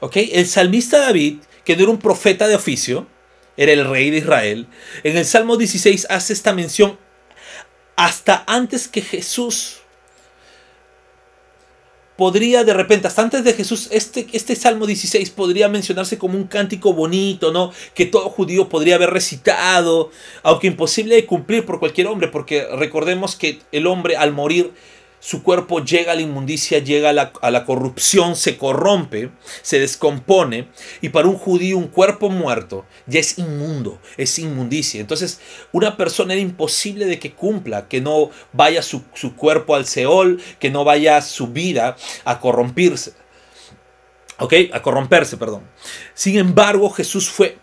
¿Ok? 0.00 0.16
El 0.16 0.46
salmista 0.46 1.00
David, 1.00 1.40
que 1.66 1.74
era 1.74 1.90
un 1.90 1.98
profeta 1.98 2.48
de 2.48 2.54
oficio, 2.54 3.06
era 3.56 3.72
el 3.72 3.88
rey 3.88 4.10
de 4.10 4.18
Israel, 4.18 4.66
en 5.02 5.16
el 5.16 5.24
Salmo 5.24 5.56
16 5.56 6.06
hace 6.10 6.32
esta 6.32 6.52
mención 6.52 6.98
hasta 7.96 8.44
antes 8.46 8.88
que 8.88 9.00
Jesús 9.00 9.78
podría 12.16 12.64
de 12.64 12.74
repente, 12.74 13.06
hasta 13.06 13.22
antes 13.22 13.44
de 13.44 13.52
Jesús, 13.52 13.88
este, 13.90 14.26
este 14.32 14.56
Salmo 14.56 14.86
16 14.86 15.30
podría 15.30 15.68
mencionarse 15.68 16.18
como 16.18 16.36
un 16.36 16.46
cántico 16.46 16.92
bonito, 16.92 17.52
¿no? 17.52 17.72
Que 17.94 18.06
todo 18.06 18.28
judío 18.30 18.68
podría 18.68 18.96
haber 18.96 19.10
recitado, 19.10 20.10
aunque 20.42 20.66
imposible 20.66 21.14
de 21.14 21.26
cumplir 21.26 21.64
por 21.66 21.78
cualquier 21.78 22.06
hombre, 22.06 22.28
porque 22.28 22.66
recordemos 22.76 23.36
que 23.36 23.60
el 23.70 23.86
hombre 23.86 24.16
al 24.16 24.32
morir 24.32 24.72
su 25.26 25.42
cuerpo 25.42 25.84
llega 25.84 26.12
a 26.12 26.14
la 26.14 26.20
inmundicia, 26.20 26.78
llega 26.78 27.10
a 27.10 27.50
la, 27.50 27.64
corrupción, 27.64 28.36
se 28.36 28.56
corrompe, 28.56 29.32
se 29.60 29.80
descompone, 29.80 30.68
y 31.00 31.08
para 31.08 31.26
un 31.26 31.36
judío 31.36 31.78
un 31.78 31.88
cuerpo 31.88 32.30
muerto 32.30 32.84
ya 33.08 33.18
es 33.18 33.36
inmundo, 33.36 33.98
es 34.16 34.38
inmundicia. 34.38 35.00
Entonces, 35.00 35.40
una 35.72 35.96
persona 35.96 36.34
era 36.34 36.40
imposible 36.40 37.06
de 37.06 37.18
que 37.18 37.32
cumpla, 37.32 37.88
que 37.88 38.00
no 38.00 38.30
vaya 38.52 38.82
su, 38.82 39.02
su 39.14 39.34
cuerpo 39.34 39.74
al 39.74 39.86
Seol, 39.86 40.40
que 40.60 40.70
no 40.70 40.84
vaya 40.84 41.20
su 41.22 41.48
vida 41.48 41.96
a 42.24 42.38
corrompirse. 42.38 43.14
¿Ok? 44.38 44.54
A 44.72 44.80
corromperse, 44.80 45.36
perdón. 45.36 45.62
Sin 46.14 46.38
embargo, 46.38 46.88
Jesús 46.88 47.28
fue 47.28 47.58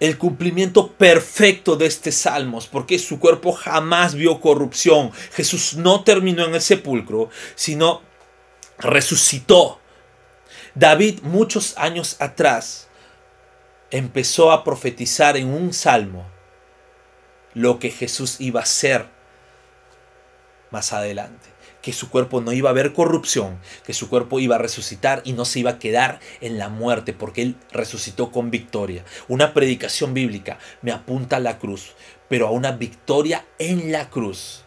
el 0.00 0.16
cumplimiento 0.16 0.92
perfecto 0.92 1.76
de 1.76 1.86
este 1.86 2.10
salmos, 2.10 2.66
porque 2.66 2.98
su 2.98 3.20
cuerpo 3.20 3.52
jamás 3.52 4.14
vio 4.14 4.40
corrupción. 4.40 5.12
Jesús 5.32 5.76
no 5.76 6.02
terminó 6.02 6.46
en 6.46 6.54
el 6.54 6.62
sepulcro, 6.62 7.28
sino 7.54 8.02
resucitó. 8.78 9.78
David 10.74 11.20
muchos 11.22 11.76
años 11.76 12.16
atrás 12.18 12.88
empezó 13.90 14.52
a 14.52 14.64
profetizar 14.64 15.36
en 15.36 15.48
un 15.48 15.72
salmo 15.74 16.26
lo 17.52 17.78
que 17.78 17.90
Jesús 17.90 18.40
iba 18.40 18.60
a 18.60 18.62
hacer 18.62 19.06
más 20.70 20.92
adelante 20.92 21.49
que 21.82 21.92
su 21.92 22.10
cuerpo 22.10 22.40
no 22.40 22.52
iba 22.52 22.68
a 22.68 22.72
haber 22.72 22.92
corrupción, 22.92 23.58
que 23.84 23.94
su 23.94 24.08
cuerpo 24.08 24.40
iba 24.40 24.56
a 24.56 24.58
resucitar 24.58 25.22
y 25.24 25.32
no 25.32 25.44
se 25.44 25.60
iba 25.60 25.72
a 25.72 25.78
quedar 25.78 26.20
en 26.40 26.58
la 26.58 26.68
muerte, 26.68 27.12
porque 27.12 27.42
Él 27.42 27.56
resucitó 27.72 28.30
con 28.30 28.50
victoria. 28.50 29.04
Una 29.28 29.54
predicación 29.54 30.14
bíblica 30.14 30.58
me 30.82 30.92
apunta 30.92 31.36
a 31.36 31.40
la 31.40 31.58
cruz, 31.58 31.92
pero 32.28 32.46
a 32.46 32.50
una 32.50 32.72
victoria 32.72 33.46
en 33.58 33.92
la 33.92 34.10
cruz. 34.10 34.64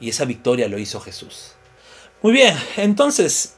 Y 0.00 0.08
esa 0.08 0.24
victoria 0.24 0.68
lo 0.68 0.78
hizo 0.78 1.00
Jesús. 1.00 1.52
Muy 2.22 2.32
bien, 2.32 2.56
entonces, 2.76 3.52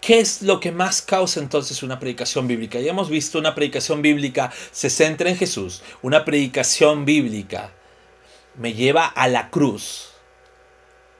¿Qué 0.00 0.20
es 0.20 0.42
lo 0.42 0.60
que 0.60 0.70
más 0.70 1.00
causa 1.00 1.40
entonces 1.40 1.82
una 1.82 1.98
predicación 1.98 2.46
bíblica? 2.46 2.78
Ya 2.78 2.90
hemos 2.90 3.08
visto 3.08 3.38
una 3.38 3.54
predicación 3.54 4.02
bíblica 4.02 4.52
se 4.70 4.90
centra 4.90 5.30
en 5.30 5.36
Jesús. 5.38 5.82
Una 6.02 6.26
predicación 6.26 7.06
bíblica 7.06 7.72
me 8.54 8.74
lleva 8.74 9.06
a 9.06 9.28
la 9.28 9.48
cruz 9.48 10.13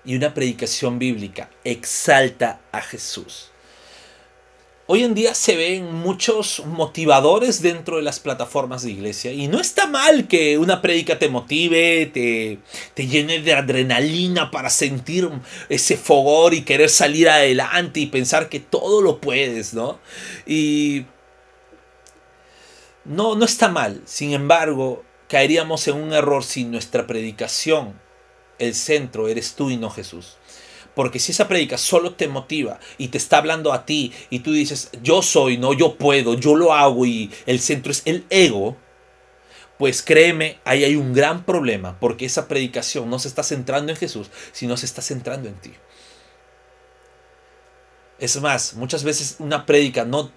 y 0.04 0.16
una 0.16 0.34
predicación 0.34 0.98
bíblica 0.98 1.50
exalta 1.64 2.60
a 2.72 2.80
Jesús. 2.80 3.50
Hoy 4.86 5.02
en 5.02 5.14
día 5.14 5.34
se 5.34 5.56
ven 5.56 5.94
muchos 5.94 6.62
motivadores 6.66 7.62
dentro 7.62 7.96
de 7.96 8.02
las 8.02 8.20
plataformas 8.20 8.82
de 8.82 8.90
iglesia 8.90 9.32
y 9.32 9.48
no 9.48 9.58
está 9.58 9.86
mal 9.86 10.28
que 10.28 10.58
una 10.58 10.82
predica 10.82 11.18
te 11.18 11.30
motive, 11.30 12.04
te, 12.12 12.58
te 12.92 13.06
llene 13.06 13.40
de 13.40 13.54
adrenalina 13.54 14.50
para 14.50 14.68
sentir 14.68 15.30
ese 15.70 15.96
fogor 15.96 16.52
y 16.52 16.64
querer 16.64 16.90
salir 16.90 17.30
adelante 17.30 18.00
y 18.00 18.06
pensar 18.06 18.50
que 18.50 18.60
todo 18.60 19.00
lo 19.00 19.22
puedes, 19.22 19.72
¿no? 19.72 20.00
Y 20.46 21.06
no, 23.06 23.36
no 23.36 23.46
está 23.46 23.68
mal. 23.68 24.02
Sin 24.04 24.34
embargo, 24.34 25.02
caeríamos 25.28 25.88
en 25.88 25.96
un 25.96 26.12
error 26.12 26.44
si 26.44 26.64
nuestra 26.64 27.06
predicación 27.06 28.03
el 28.58 28.74
centro 28.74 29.28
eres 29.28 29.54
tú 29.54 29.70
y 29.70 29.76
no 29.76 29.90
Jesús. 29.90 30.36
Porque 30.94 31.18
si 31.18 31.32
esa 31.32 31.48
predica 31.48 31.76
solo 31.76 32.14
te 32.14 32.28
motiva 32.28 32.78
y 32.98 33.08
te 33.08 33.18
está 33.18 33.38
hablando 33.38 33.72
a 33.72 33.84
ti 33.84 34.12
y 34.30 34.40
tú 34.40 34.52
dices, 34.52 34.90
yo 35.02 35.22
soy, 35.22 35.58
no, 35.58 35.72
yo 35.72 35.96
puedo, 35.96 36.34
yo 36.34 36.54
lo 36.54 36.72
hago 36.72 37.04
y 37.04 37.32
el 37.46 37.58
centro 37.60 37.90
es 37.90 38.02
el 38.04 38.24
ego, 38.30 38.76
pues 39.76 40.02
créeme, 40.02 40.60
ahí 40.64 40.84
hay 40.84 40.94
un 40.94 41.12
gran 41.12 41.44
problema 41.44 41.98
porque 41.98 42.26
esa 42.26 42.46
predicación 42.46 43.10
no 43.10 43.18
se 43.18 43.26
está 43.26 43.42
centrando 43.42 43.90
en 43.90 43.98
Jesús, 43.98 44.30
sino 44.52 44.76
se 44.76 44.86
está 44.86 45.02
centrando 45.02 45.48
en 45.48 45.56
ti. 45.56 45.72
Es 48.20 48.40
más, 48.40 48.74
muchas 48.74 49.02
veces 49.02 49.36
una 49.40 49.66
predica 49.66 50.04
no 50.04 50.30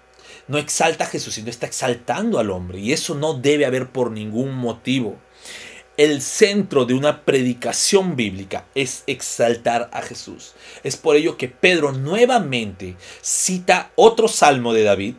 no 0.48 0.58
exalta 0.58 1.04
a 1.04 1.08
Jesús, 1.08 1.34
sino 1.34 1.50
está 1.50 1.66
exaltando 1.66 2.38
al 2.38 2.50
hombre. 2.50 2.80
Y 2.80 2.92
eso 2.92 3.14
no 3.14 3.34
debe 3.34 3.66
haber 3.66 3.90
por 3.90 4.10
ningún 4.10 4.54
motivo. 4.54 5.18
El 5.98 6.22
centro 6.22 6.84
de 6.84 6.94
una 6.94 7.22
predicación 7.22 8.14
bíblica 8.14 8.64
es 8.76 9.02
exaltar 9.08 9.90
a 9.92 10.00
Jesús. 10.00 10.54
Es 10.84 10.96
por 10.96 11.16
ello 11.16 11.36
que 11.36 11.48
Pedro 11.48 11.90
nuevamente 11.90 12.94
cita 13.20 13.90
otro 13.96 14.28
salmo 14.28 14.72
de 14.72 14.84
David 14.84 15.14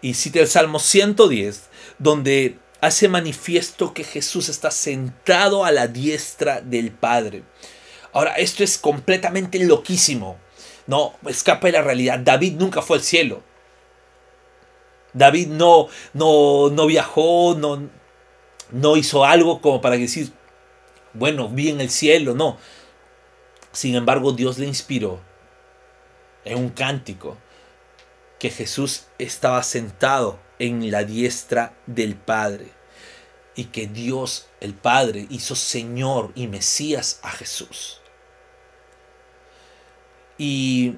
y 0.00 0.14
cita 0.14 0.38
el 0.38 0.46
Salmo 0.46 0.78
110, 0.78 1.64
donde 1.98 2.56
hace 2.80 3.08
manifiesto 3.08 3.94
que 3.94 4.04
Jesús 4.04 4.48
está 4.48 4.70
sentado 4.70 5.64
a 5.64 5.72
la 5.72 5.88
diestra 5.88 6.60
del 6.60 6.92
Padre. 6.92 7.42
Ahora, 8.12 8.34
esto 8.34 8.62
es 8.62 8.78
completamente 8.78 9.58
loquísimo. 9.58 10.38
No, 10.86 11.14
escapa 11.26 11.66
de 11.66 11.72
la 11.72 11.82
realidad. 11.82 12.20
David 12.20 12.52
nunca 12.52 12.80
fue 12.80 12.98
al 12.98 13.02
cielo. 13.02 13.42
David 15.14 15.48
no, 15.48 15.88
no, 16.14 16.70
no 16.70 16.86
viajó, 16.86 17.56
no, 17.58 17.90
no 18.72 18.96
hizo 18.96 19.24
algo 19.24 19.60
como 19.60 19.80
para 19.80 19.96
decir, 19.96 20.32
bueno, 21.12 21.48
vi 21.48 21.68
en 21.68 21.80
el 21.80 21.90
cielo, 21.90 22.34
no. 22.34 22.58
Sin 23.70 23.94
embargo, 23.94 24.32
Dios 24.32 24.58
le 24.58 24.66
inspiró 24.66 25.20
en 26.44 26.58
un 26.58 26.70
cántico 26.70 27.36
que 28.38 28.50
Jesús 28.50 29.04
estaba 29.18 29.62
sentado 29.62 30.40
en 30.58 30.90
la 30.90 31.04
diestra 31.04 31.74
del 31.86 32.16
Padre 32.16 32.72
y 33.54 33.66
que 33.66 33.86
Dios 33.86 34.48
el 34.60 34.74
Padre 34.74 35.26
hizo 35.30 35.54
Señor 35.54 36.32
y 36.34 36.46
Mesías 36.48 37.20
a 37.22 37.30
Jesús. 37.30 38.00
Y 40.38 40.96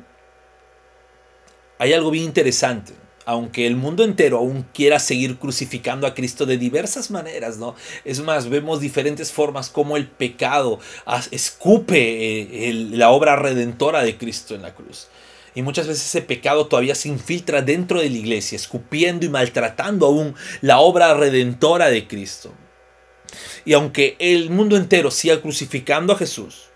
hay 1.79 1.93
algo 1.93 2.11
bien 2.11 2.25
interesante 2.25 2.95
aunque 3.25 3.67
el 3.67 3.77
mundo 3.77 4.05
entero 4.05 4.39
aún 4.39 4.67
quiera 4.75 4.99
seguir 4.99 5.39
crucificando 5.39 6.07
a 6.07 6.15
Cristo 6.15 6.47
de 6.47 6.59
diversas 6.59 7.11
maneras, 7.11 7.59
¿no? 7.59 7.75
Es 8.05 8.21
más, 8.21 8.49
vemos 8.49 8.81
diferentes 8.81 9.33
formas 9.33 9.71
como 9.71 9.97
el 9.97 10.07
pecado 10.07 10.79
escupe 11.31 12.69
eh, 12.69 12.73
la 12.93 13.11
obra 13.11 13.37
redentora 13.37 14.03
de 14.03 14.17
Cristo 14.17 14.55
en 14.55 14.63
la 14.63 14.75
cruz. 14.75 15.09
Y 15.55 15.63
muchas 15.63 15.87
veces 15.87 16.05
ese 16.05 16.23
pecado 16.23 16.67
todavía 16.67 16.95
se 16.95 17.09
infiltra 17.09 17.63
dentro 17.63 18.01
de 18.01 18.11
la 18.11 18.17
iglesia, 18.17 18.57
escupiendo 18.57 19.25
y 19.25 19.29
maltratando 19.29 20.07
aún 20.07 20.35
la 20.61 20.81
obra 20.81 21.15
redentora 21.15 21.89
de 21.89 22.09
Cristo. 22.09 22.53
Y 23.65 23.73
aunque 23.73 24.17
el 24.19 24.51
mundo 24.51 24.77
entero 24.77 25.11
siga 25.11 25.41
crucificando 25.41 26.13
a 26.13 26.17
Jesús, 26.17 26.71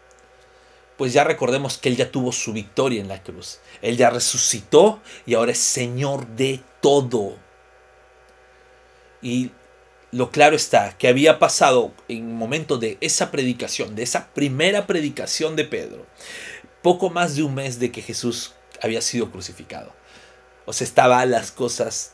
pues 0.99 1.13
ya 1.13 1.23
recordemos 1.23 1.79
que 1.79 1.89
Él 1.89 1.97
ya 1.97 2.11
tuvo 2.11 2.33
su 2.33 2.53
victoria 2.53 3.01
en 3.01 3.09
la 3.09 3.23
cruz. 3.23 3.61
Él 3.81 3.97
ya 3.97 4.11
resucitó 4.11 5.01
y 5.25 5.35
ahora 5.35 5.53
es 5.53 5.59
Señor 5.59 6.27
de 6.27 6.61
todo. 6.83 7.37
Y 9.23 9.53
lo 10.11 10.33
claro 10.33 10.57
está 10.57 10.99
que 10.99 11.07
había 11.07 11.39
pasado 11.39 11.93
en 12.09 12.35
momento 12.35 12.79
de 12.79 12.99
esa 13.01 13.31
predicación, 13.31 13.95
de 13.95 14.03
esa 14.03 14.27
primera 14.35 14.89
predicación 14.89 15.55
de 15.55 15.65
Pedro, 15.65 16.05
poco 16.83 17.11
más 17.11 17.37
de 17.37 17.45
un 17.45 17.55
mes 17.55 17.79
de 17.79 17.93
que 17.93 18.03
Jesús 18.03 18.55
había 18.83 19.01
sido 19.01 19.31
crucificado. 19.31 19.95
O 20.67 20.73
sea, 20.73 20.85
estaban 20.85 21.31
las 21.31 21.53
cosas 21.53 22.13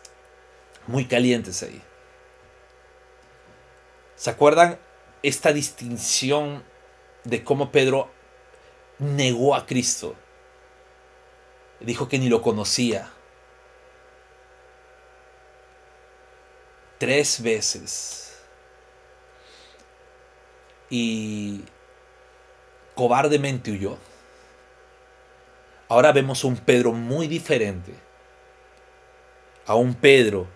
muy 0.86 1.06
calientes 1.06 1.62
ahí. 1.62 1.80
¿Se 4.16 4.28
acuerdan 4.28 4.78
esta 5.22 5.54
distinción 5.54 6.62
de 7.24 7.42
cómo 7.42 7.72
Pedro 7.72 8.10
negó 8.98 9.54
a 9.54 9.66
Cristo. 9.66 10.14
Dijo 11.80 12.08
que 12.08 12.18
ni 12.18 12.28
lo 12.28 12.40
conocía. 12.42 13.10
Tres 16.98 17.42
veces. 17.42 18.42
Y 20.88 21.64
cobardemente 22.94 23.72
huyó. 23.72 23.98
Ahora 25.88 26.12
vemos 26.12 26.44
a 26.44 26.46
un 26.46 26.56
Pedro 26.56 26.92
muy 26.92 27.26
diferente. 27.26 27.94
A 29.66 29.74
un 29.74 29.94
Pedro 29.94 30.46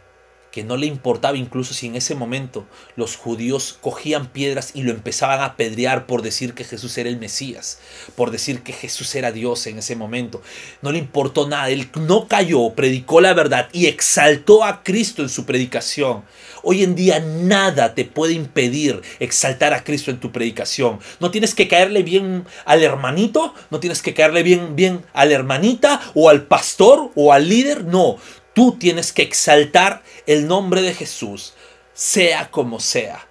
que 0.58 0.64
no 0.64 0.76
le 0.76 0.86
importaba 0.86 1.36
incluso 1.36 1.72
si 1.72 1.86
en 1.86 1.94
ese 1.94 2.16
momento 2.16 2.66
los 2.96 3.14
judíos 3.14 3.78
cogían 3.80 4.26
piedras 4.26 4.72
y 4.74 4.82
lo 4.82 4.90
empezaban 4.90 5.40
a 5.40 5.44
apedrear 5.44 6.04
por 6.06 6.20
decir 6.20 6.52
que 6.52 6.64
Jesús 6.64 6.98
era 6.98 7.08
el 7.08 7.16
Mesías, 7.16 7.78
por 8.16 8.32
decir 8.32 8.64
que 8.64 8.72
Jesús 8.72 9.14
era 9.14 9.30
Dios 9.30 9.68
en 9.68 9.78
ese 9.78 9.94
momento. 9.94 10.42
No 10.82 10.90
le 10.90 10.98
importó 10.98 11.46
nada, 11.46 11.70
él 11.70 11.88
no 11.94 12.26
cayó, 12.26 12.70
predicó 12.70 13.20
la 13.20 13.34
verdad 13.34 13.68
y 13.72 13.86
exaltó 13.86 14.64
a 14.64 14.82
Cristo 14.82 15.22
en 15.22 15.28
su 15.28 15.46
predicación. 15.46 16.24
Hoy 16.64 16.82
en 16.82 16.96
día 16.96 17.20
nada 17.20 17.94
te 17.94 18.04
puede 18.04 18.32
impedir 18.32 19.00
exaltar 19.20 19.74
a 19.74 19.84
Cristo 19.84 20.10
en 20.10 20.18
tu 20.18 20.32
predicación. 20.32 20.98
No 21.20 21.30
tienes 21.30 21.54
que 21.54 21.68
caerle 21.68 22.02
bien 22.02 22.46
al 22.64 22.82
hermanito, 22.82 23.54
no 23.70 23.78
tienes 23.78 24.02
que 24.02 24.12
caerle 24.12 24.42
bien 24.42 24.74
bien 24.74 25.04
a 25.12 25.24
la 25.24 25.34
hermanita 25.34 26.00
o 26.14 26.28
al 26.28 26.46
pastor 26.46 27.12
o 27.14 27.32
al 27.32 27.48
líder, 27.48 27.84
no. 27.84 28.16
Tú 28.58 28.76
tienes 28.76 29.12
que 29.12 29.22
exaltar 29.22 30.02
el 30.26 30.48
nombre 30.48 30.82
de 30.82 30.92
Jesús, 30.92 31.54
sea 31.94 32.50
como 32.50 32.80
sea. 32.80 33.28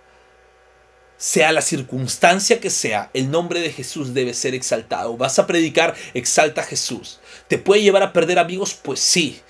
Sea 1.17 1.51
la 1.51 1.59
circunstancia 1.59 2.61
que 2.61 2.69
sea, 2.69 3.11
el 3.13 3.29
nombre 3.29 3.59
de 3.59 3.73
Jesús 3.73 4.13
debe 4.13 4.33
ser 4.33 4.55
exaltado. 4.55 5.17
Vas 5.17 5.37
a 5.37 5.45
predicar, 5.45 5.95
exalta 6.13 6.61
a 6.61 6.63
Jesús. 6.63 7.19
¿Te 7.49 7.57
puede 7.57 7.81
llevar 7.81 8.03
a 8.03 8.13
perder 8.13 8.39
amigos? 8.39 8.73
Pues 8.73 9.01
sí. 9.01 9.41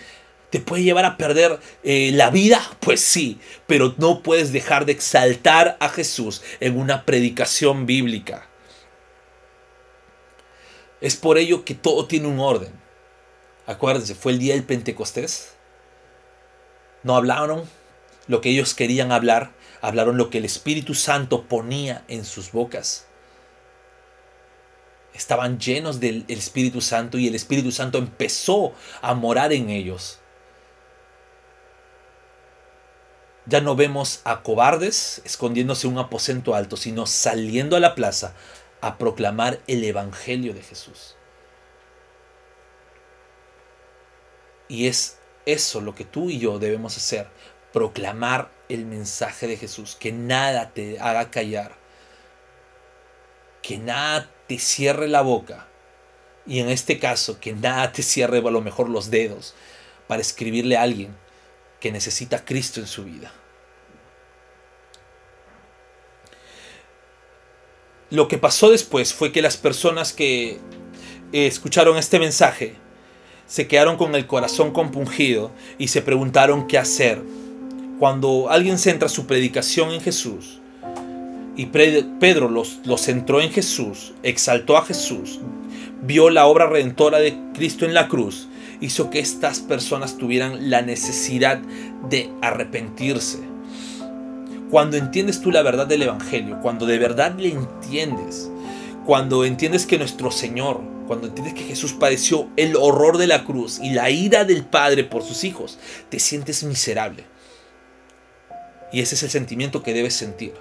¿Te 0.50 0.60
puede 0.60 0.82
llevar 0.82 1.06
a 1.06 1.16
perder 1.16 1.60
eh, 1.84 2.10
la 2.12 2.32
vida? 2.32 2.60
Pues 2.80 3.00
sí. 3.00 3.40
Pero 3.68 3.94
no 4.00 4.24
puedes 4.24 4.52
dejar 4.52 4.88
de 4.88 4.94
exaltar 4.94 5.78
a 5.80 5.90
Jesús 5.90 6.42
en 6.60 6.80
una 6.80 7.06
predicación 7.06 7.86
bíblica. 7.86 8.50
Es 11.02 11.16
por 11.16 11.38
ello 11.38 11.64
que 11.66 11.76
todo 11.76 12.08
tiene 12.08 12.30
un 12.30 12.40
orden. 12.40 12.74
Acuérdense, 13.68 14.16
fue 14.16 14.32
el 14.32 14.40
día 14.40 14.56
del 14.56 14.64
Pentecostés. 14.64 15.57
No 17.08 17.16
hablaron 17.16 17.64
lo 18.28 18.42
que 18.42 18.50
ellos 18.50 18.74
querían 18.74 19.14
hablar, 19.14 19.54
hablaron 19.80 20.18
lo 20.18 20.30
que 20.30 20.40
el 20.40 20.46
Espíritu 20.46 20.94
Santo 20.94 21.46
ponía 21.46 22.04
en 22.10 22.26
sus 22.26 22.52
bocas. 22.52 23.08
Estaban 25.14 25.58
llenos 25.58 26.02
del 26.02 26.26
Espíritu 26.28 26.82
Santo 26.82 27.18
y 27.18 27.30
el 27.30 27.34
Espíritu 27.34 27.72
Santo 27.72 27.98
empezó 27.98 28.74
a 29.02 29.14
morar 29.14 29.54
en 29.54 29.70
ellos. 29.70 30.20
Ya 33.46 33.62
no 33.62 33.78
vemos 33.78 34.20
a 34.26 34.44
cobardes 34.44 35.22
escondiéndose 35.24 35.88
en 35.88 35.94
un 35.94 36.00
aposento 36.00 36.56
alto, 36.56 36.76
sino 36.76 37.06
saliendo 37.06 37.78
a 37.78 37.80
la 37.80 37.96
plaza 37.96 38.34
a 38.82 38.98
proclamar 38.98 39.62
el 39.68 39.86
Evangelio 39.86 40.54
de 40.54 40.62
Jesús. 40.62 41.16
Y 44.68 44.88
es 44.88 45.17
eso 45.48 45.82
lo 45.82 45.96
que 45.96 46.06
tú 46.06 46.30
y 46.30 46.38
yo 46.38 46.60
debemos 46.60 46.98
hacer, 46.98 47.28
proclamar 47.74 48.52
el 48.70 48.86
mensaje 48.86 49.48
de 49.48 49.58
Jesús, 49.58 49.96
que 50.00 50.12
nada 50.12 50.74
te 50.74 51.00
haga 51.00 51.32
callar, 51.32 51.76
que 53.62 53.78
nada 53.78 54.30
te 54.48 54.60
cierre 54.60 55.08
la 55.08 55.22
boca, 55.22 55.68
y 56.46 56.60
en 56.60 56.70
este 56.70 57.00
caso, 57.00 57.40
que 57.40 57.54
nada 57.54 57.92
te 57.92 58.04
cierre 58.04 58.38
a 58.38 58.42
lo 58.42 58.62
mejor 58.62 58.90
los 58.90 59.10
dedos 59.10 59.56
para 60.08 60.22
escribirle 60.22 60.78
a 60.78 60.84
alguien 60.84 61.16
que 61.80 61.92
necesita 61.92 62.38
a 62.38 62.46
Cristo 62.46 62.80
en 62.80 62.88
su 62.88 63.04
vida. 63.04 63.34
Lo 68.10 68.28
que 68.30 68.38
pasó 68.38 68.70
después 68.70 69.14
fue 69.14 69.34
que 69.34 69.42
las 69.42 69.58
personas 69.58 70.14
que 70.14 70.60
escucharon 71.34 71.98
este 71.98 72.20
mensaje 72.20 72.76
se 73.48 73.68
quedaron 73.68 73.98
con 73.98 74.14
el 74.14 74.28
corazón 74.28 74.72
compungido 74.72 75.52
y 75.78 75.88
se 75.88 76.02
preguntaron 76.02 76.68
qué 76.68 76.78
hacer. 76.78 77.22
Cuando 77.98 78.50
alguien 78.50 78.78
centra 78.78 79.10
su 79.10 79.26
predicación 79.26 79.92
en 79.92 80.02
Jesús, 80.02 80.60
y 81.56 81.66
Pedro 81.66 82.50
los, 82.50 82.80
los 82.86 83.02
centró 83.02 83.42
en 83.42 83.50
Jesús, 83.50 84.14
exaltó 84.22 84.78
a 84.78 84.86
Jesús, 84.86 85.40
vio 86.04 86.30
la 86.30 86.46
obra 86.46 86.68
redentora 86.68 87.18
de 87.18 87.36
Cristo 87.56 87.86
en 87.86 87.96
la 87.96 88.08
cruz, 88.08 88.48
hizo 88.80 89.10
que 89.10 89.20
estas 89.20 89.60
personas 89.60 90.18
tuvieran 90.18 90.70
la 90.70 90.84
necesidad 90.84 91.58
de 92.10 92.30
arrepentirse. 92.42 93.40
Cuando 94.70 94.98
entiendes 94.98 95.42
tú 95.42 95.50
la 95.50 95.64
verdad 95.64 95.88
del 95.88 96.04
Evangelio, 96.04 96.60
cuando 96.62 96.86
de 96.86 97.00
verdad 97.00 97.36
le 97.40 97.50
entiendes, 97.50 98.52
cuando 99.08 99.44
entiendes 99.44 99.88
que 99.88 99.98
nuestro 99.98 100.30
Señor 100.30 100.82
cuando 101.08 101.28
entiendes 101.28 101.56
que 101.56 101.64
Jesús 101.64 101.94
padeció 101.94 102.50
el 102.58 102.76
horror 102.76 103.18
de 103.18 103.28
la 103.28 103.46
cruz 103.46 103.80
y 103.82 103.92
la 103.92 104.10
ira 104.10 104.44
del 104.44 104.66
Padre 104.66 105.06
por 105.06 105.24
sus 105.24 105.46
hijos, 105.46 105.80
te 106.10 106.20
sientes 106.20 106.64
miserable. 106.64 107.24
Y 108.92 109.02
ese 109.02 109.16
es 109.16 109.24
el 109.24 109.30
sentimiento 109.30 109.82
que 109.82 109.94
debes 109.94 110.14
sentir. 110.14 110.54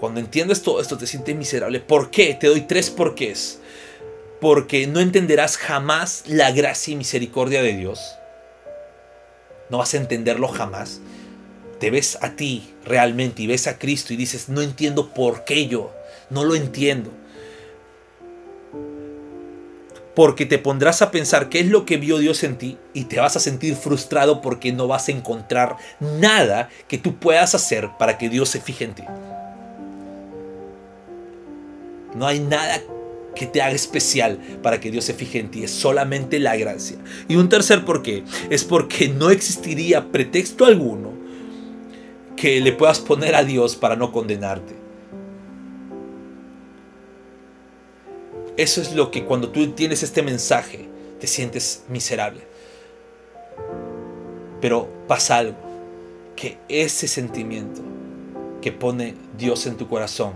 Cuando 0.00 0.20
entiendes 0.20 0.62
todo 0.62 0.80
esto, 0.80 0.98
te 0.98 1.06
sientes 1.06 1.34
miserable. 1.36 1.80
¿Por 1.80 2.10
qué? 2.10 2.34
Te 2.34 2.48
doy 2.48 2.62
tres 2.62 2.90
porqués. 2.90 3.60
Porque 4.40 4.86
no 4.86 5.00
entenderás 5.00 5.56
jamás 5.56 6.24
la 6.26 6.50
gracia 6.50 6.92
y 6.92 6.96
misericordia 6.96 7.62
de 7.62 7.76
Dios. 7.76 8.00
no 9.70 9.78
vas 9.78 9.94
a 9.94 9.98
entenderlo 9.98 10.48
jamás. 10.48 11.00
Te 11.80 11.90
ves 11.90 12.18
a 12.20 12.30
ti 12.36 12.74
realmente 12.84 13.42
y 13.42 13.46
ves 13.46 13.66
a 13.66 13.78
Cristo 13.78 14.12
y 14.12 14.16
dices, 14.16 14.48
no 14.48 14.62
entiendo 14.62 15.14
por 15.14 15.44
qué 15.44 15.66
yo, 15.68 15.92
no 16.30 16.44
lo 16.44 16.54
entiendo. 16.54 17.10
Porque 20.14 20.46
te 20.46 20.58
pondrás 20.58 21.02
a 21.02 21.10
pensar 21.10 21.48
qué 21.48 21.60
es 21.60 21.66
lo 21.66 21.84
que 21.84 21.96
vio 21.96 22.18
Dios 22.18 22.44
en 22.44 22.56
ti 22.56 22.78
y 22.92 23.04
te 23.04 23.18
vas 23.18 23.36
a 23.36 23.40
sentir 23.40 23.74
frustrado 23.74 24.40
porque 24.40 24.72
no 24.72 24.86
vas 24.86 25.08
a 25.08 25.12
encontrar 25.12 25.76
nada 26.00 26.68
que 26.88 26.98
tú 26.98 27.16
puedas 27.16 27.54
hacer 27.54 27.90
para 27.98 28.16
que 28.16 28.28
Dios 28.28 28.48
se 28.48 28.60
fije 28.60 28.84
en 28.84 28.94
ti. 28.94 29.04
No 32.14 32.26
hay 32.26 32.38
nada 32.38 32.80
que 33.34 33.46
te 33.46 33.60
haga 33.60 33.74
especial 33.74 34.38
para 34.62 34.80
que 34.80 34.90
Dios 34.90 35.04
se 35.04 35.14
fije 35.14 35.40
en 35.40 35.50
ti. 35.50 35.64
Es 35.64 35.72
solamente 35.72 36.38
la 36.38 36.56
gracia. 36.56 36.96
Y 37.28 37.36
un 37.36 37.48
tercer 37.48 37.84
por 37.84 38.02
qué 38.02 38.22
es 38.50 38.64
porque 38.64 39.08
no 39.08 39.30
existiría 39.30 40.12
pretexto 40.12 40.64
alguno 40.64 41.12
que 42.36 42.60
le 42.60 42.72
puedas 42.72 43.00
poner 43.00 43.34
a 43.34 43.44
Dios 43.44 43.76
para 43.76 43.96
no 43.96 44.12
condenarte. 44.12 44.83
Eso 48.56 48.80
es 48.80 48.94
lo 48.94 49.10
que 49.10 49.24
cuando 49.24 49.50
tú 49.50 49.72
tienes 49.72 50.02
este 50.02 50.22
mensaje 50.22 50.88
te 51.18 51.26
sientes 51.26 51.84
miserable. 51.88 52.42
Pero 54.60 54.88
pasa 55.08 55.38
algo, 55.38 55.56
que 56.36 56.58
ese 56.68 57.08
sentimiento 57.08 57.82
que 58.62 58.70
pone 58.72 59.14
Dios 59.36 59.66
en 59.66 59.76
tu 59.76 59.88
corazón 59.88 60.34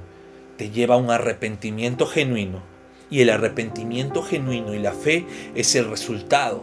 te 0.57 0.71
lleva 0.71 0.97
a 0.97 0.99
un 0.99 1.11
arrepentimiento 1.11 2.07
genuino 2.07 2.61
y 3.09 3.21
el 3.21 3.31
arrepentimiento 3.31 4.23
genuino 4.23 4.75
y 4.75 4.79
la 4.79 4.93
fe 4.93 5.25
es 5.55 5.75
el 5.77 5.89
resultado 5.89 6.63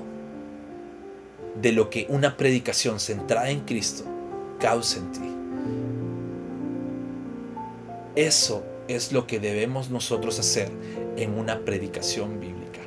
de 1.61 1.71
lo 1.71 1.89
que 1.89 2.05
una 2.09 2.35
predicación 2.35 2.99
centrada 2.99 3.49
en 3.49 3.61
Cristo 3.61 4.03
causa 4.59 4.99
en 4.99 5.11
ti. 5.11 5.21
Eso 8.15 8.63
es 8.87 9.11
lo 9.11 9.25
que 9.25 9.39
debemos 9.39 9.89
nosotros 9.89 10.37
hacer 10.39 10.69
en 11.17 11.37
una 11.37 11.59
predicación 11.59 12.39
bíblica. 12.39 12.81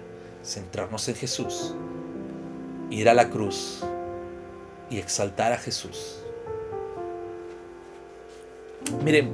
Centrarnos 0.45 1.09
en 1.09 1.14
Jesús, 1.14 1.75
ir 2.91 3.09
a 3.09 3.14
la 3.14 3.31
cruz 3.31 3.81
y 4.91 4.99
exaltar 4.99 5.53
a 5.53 5.59
Jesús. 5.59 6.21
Miren, 9.05 9.31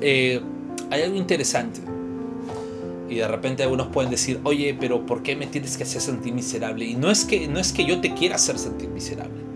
eh, 0.00 0.40
hay 0.90 1.02
algo 1.02 1.16
interesante 1.16 1.80
y 3.08 3.16
de 3.16 3.28
repente 3.28 3.62
algunos 3.62 3.88
pueden 3.88 4.10
decir, 4.10 4.40
oye, 4.44 4.76
pero 4.78 5.04
¿por 5.04 5.22
qué 5.22 5.36
me 5.36 5.46
tienes 5.46 5.76
que 5.76 5.82
hacer 5.82 6.00
sentir 6.00 6.32
miserable? 6.32 6.84
Y 6.84 6.94
no 6.94 7.10
es 7.10 7.24
que, 7.24 7.46
no 7.48 7.58
es 7.58 7.72
que 7.72 7.84
yo 7.84 8.00
te 8.00 8.14
quiera 8.14 8.36
hacer 8.36 8.58
sentir 8.58 8.88
miserable 8.88 9.53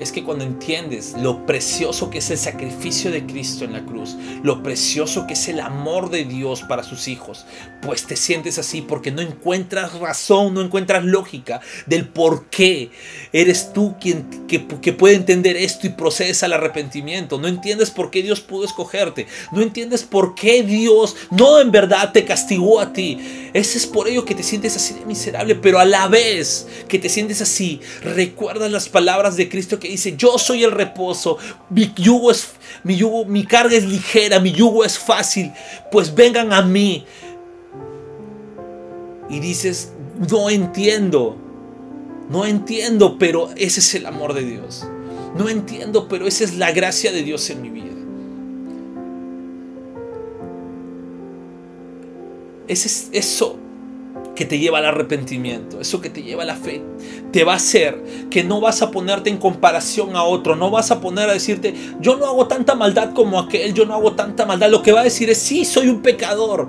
es 0.00 0.12
que 0.12 0.24
cuando 0.24 0.44
entiendes 0.44 1.14
lo 1.20 1.44
precioso 1.44 2.08
que 2.08 2.18
es 2.18 2.30
el 2.30 2.38
sacrificio 2.38 3.10
de 3.10 3.26
Cristo 3.26 3.64
en 3.64 3.74
la 3.74 3.84
cruz, 3.84 4.16
lo 4.42 4.62
precioso 4.62 5.26
que 5.26 5.34
es 5.34 5.48
el 5.48 5.60
amor 5.60 6.08
de 6.08 6.24
Dios 6.24 6.62
para 6.62 6.82
sus 6.82 7.06
hijos, 7.06 7.44
pues 7.82 8.06
te 8.06 8.16
sientes 8.16 8.58
así 8.58 8.80
porque 8.80 9.10
no 9.10 9.20
encuentras 9.20 9.98
razón, 9.98 10.54
no 10.54 10.62
encuentras 10.62 11.04
lógica 11.04 11.60
del 11.86 12.08
por 12.08 12.46
qué 12.46 12.90
eres 13.32 13.72
tú 13.74 13.96
quien 14.00 14.46
que, 14.48 14.92
puede 14.92 15.14
entender 15.14 15.56
esto 15.56 15.86
y 15.86 15.90
procedes 15.90 16.42
al 16.42 16.52
arrepentimiento. 16.52 17.38
No 17.38 17.48
entiendes 17.48 17.90
por 17.90 18.10
qué 18.10 18.22
Dios 18.22 18.40
pudo 18.40 18.64
escogerte. 18.64 19.26
No 19.52 19.60
entiendes 19.62 20.02
por 20.02 20.34
qué 20.34 20.62
Dios 20.62 21.14
no 21.30 21.60
en 21.60 21.70
verdad 21.70 22.12
te 22.12 22.24
castigó 22.24 22.80
a 22.80 22.92
ti. 22.92 23.50
Ese 23.52 23.78
es 23.78 23.86
por 23.86 24.08
ello 24.08 24.24
que 24.24 24.34
te 24.34 24.42
sientes 24.42 24.76
así 24.76 24.94
de 24.94 25.04
miserable, 25.04 25.54
pero 25.54 25.78
a 25.78 25.84
la 25.84 26.08
vez 26.08 26.66
que 26.88 26.98
te 26.98 27.08
sientes 27.08 27.40
así, 27.40 27.80
recuerdas 28.02 28.70
las 28.70 28.88
palabras 28.88 29.36
de 29.36 29.48
Cristo 29.48 29.78
que 29.78 29.89
dice, 29.92 30.16
yo 30.16 30.38
soy 30.38 30.64
el 30.64 30.72
reposo, 30.72 31.38
mi 31.68 31.92
yugo 31.94 32.30
es, 32.30 32.52
mi 32.84 32.96
yugo, 32.96 33.24
mi 33.24 33.44
carga 33.44 33.76
es 33.76 33.84
ligera, 33.84 34.40
mi 34.40 34.52
yugo 34.52 34.84
es 34.84 34.98
fácil, 34.98 35.52
pues 35.90 36.14
vengan 36.14 36.52
a 36.52 36.62
mí. 36.62 37.04
Y 39.28 39.40
dices, 39.40 39.92
no 40.30 40.50
entiendo, 40.50 41.36
no 42.28 42.46
entiendo, 42.46 43.16
pero 43.18 43.50
ese 43.56 43.80
es 43.80 43.94
el 43.94 44.06
amor 44.06 44.34
de 44.34 44.42
Dios. 44.42 44.86
No 45.36 45.48
entiendo, 45.48 46.08
pero 46.08 46.26
esa 46.26 46.44
es 46.44 46.56
la 46.56 46.72
gracia 46.72 47.12
de 47.12 47.22
Dios 47.22 47.48
en 47.50 47.62
mi 47.62 47.70
vida. 47.70 47.86
Ese 52.66 52.88
es 52.88 53.08
eso 53.12 53.58
que 54.40 54.46
te 54.46 54.58
lleva 54.58 54.78
al 54.78 54.86
arrepentimiento, 54.86 55.82
eso 55.82 56.00
que 56.00 56.08
te 56.08 56.22
lleva 56.22 56.44
a 56.44 56.46
la 56.46 56.56
fe, 56.56 56.80
te 57.30 57.44
va 57.44 57.52
a 57.52 57.56
hacer 57.56 58.02
que 58.30 58.42
no 58.42 58.58
vas 58.58 58.80
a 58.80 58.90
ponerte 58.90 59.28
en 59.28 59.36
comparación 59.36 60.16
a 60.16 60.22
otro, 60.22 60.56
no 60.56 60.70
vas 60.70 60.90
a 60.90 61.02
poner 61.02 61.28
a 61.28 61.34
decirte, 61.34 61.74
yo 62.00 62.16
no 62.16 62.24
hago 62.24 62.46
tanta 62.46 62.74
maldad 62.74 63.12
como 63.12 63.38
aquel, 63.38 63.74
yo 63.74 63.84
no 63.84 63.92
hago 63.92 64.12
tanta 64.12 64.46
maldad. 64.46 64.70
Lo 64.70 64.80
que 64.80 64.92
va 64.92 65.00
a 65.00 65.04
decir 65.04 65.28
es, 65.28 65.36
sí, 65.36 65.66
soy 65.66 65.88
un 65.88 66.00
pecador, 66.00 66.68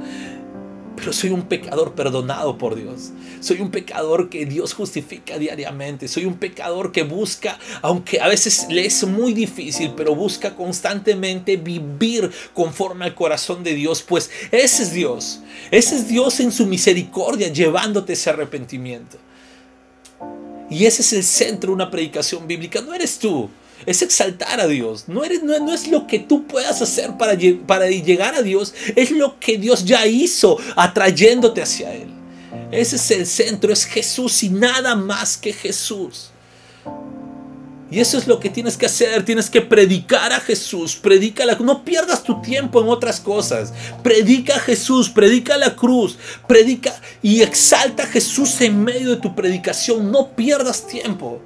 pero 1.01 1.13
soy 1.13 1.31
un 1.31 1.41
pecador 1.47 1.95
perdonado 1.95 2.59
por 2.59 2.75
Dios. 2.75 3.09
Soy 3.39 3.59
un 3.59 3.71
pecador 3.71 4.29
que 4.29 4.45
Dios 4.45 4.75
justifica 4.75 5.39
diariamente. 5.39 6.07
Soy 6.07 6.25
un 6.25 6.35
pecador 6.35 6.91
que 6.91 7.01
busca, 7.01 7.57
aunque 7.81 8.21
a 8.21 8.27
veces 8.27 8.67
le 8.69 8.85
es 8.85 9.03
muy 9.07 9.33
difícil, 9.33 9.93
pero 9.97 10.13
busca 10.13 10.55
constantemente 10.55 11.57
vivir 11.57 12.29
conforme 12.53 13.05
al 13.05 13.15
corazón 13.15 13.63
de 13.63 13.73
Dios. 13.73 14.03
Pues 14.03 14.29
ese 14.51 14.83
es 14.83 14.93
Dios. 14.93 15.39
Ese 15.71 15.95
es 15.95 16.07
Dios 16.07 16.39
en 16.39 16.51
su 16.51 16.67
misericordia 16.67 17.47
llevándote 17.47 18.13
ese 18.13 18.29
arrepentimiento. 18.29 19.17
Y 20.69 20.85
ese 20.85 21.01
es 21.01 21.13
el 21.13 21.23
centro 21.23 21.71
de 21.71 21.73
una 21.73 21.89
predicación 21.89 22.47
bíblica. 22.47 22.79
No 22.79 22.93
eres 22.93 23.17
tú 23.17 23.49
es 23.85 24.01
exaltar 24.01 24.59
a 24.59 24.67
Dios. 24.67 25.05
No, 25.07 25.23
eres, 25.23 25.43
no, 25.43 25.73
es 25.73 25.87
lo 25.87 26.07
que 26.07 26.19
tú 26.19 26.45
puedas 26.47 26.81
hacer 26.81 27.17
para, 27.17 27.37
para 27.65 27.89
llegar 27.89 28.35
a 28.35 28.41
Dios, 28.41 28.73
es 28.95 29.11
lo 29.11 29.39
que 29.39 29.57
Dios 29.57 29.85
ya 29.85 30.05
hizo 30.07 30.57
atrayéndote 30.75 31.61
hacia 31.61 31.93
Él. 31.93 32.07
Ese 32.71 32.95
es 32.95 33.11
el 33.11 33.27
centro, 33.27 33.71
es 33.71 33.85
Jesús 33.85 34.43
y 34.43 34.49
nada 34.49 34.95
más 34.95 35.37
que 35.37 35.53
Jesús. 35.53 36.31
Y 37.91 37.99
eso 37.99 38.17
es 38.17 38.25
lo 38.25 38.39
que 38.39 38.49
tienes 38.49 38.77
que 38.77 38.85
hacer, 38.85 39.25
tienes 39.25 39.49
que 39.49 39.59
predicar 39.59 40.31
a 40.31 40.39
Jesús, 40.39 40.95
predica 40.95 41.45
la 41.45 41.55
no 41.55 41.83
pierdas 41.83 42.23
tu 42.23 42.41
tiempo 42.41 42.81
en 42.81 42.87
otras 42.87 43.19
cosas. 43.19 43.73
Predica 44.01 44.55
a 44.55 44.59
Jesús, 44.59 45.09
predica 45.09 45.57
la 45.57 45.75
cruz, 45.75 46.17
predica 46.47 46.93
y 47.21 47.41
exalta 47.41 48.03
a 48.03 48.07
Jesús 48.07 48.61
en 48.61 48.81
medio 48.81 49.09
de 49.09 49.17
tu 49.17 49.35
predicación, 49.35 50.09
no 50.09 50.29
pierdas 50.29 50.87
tiempo. 50.87 51.41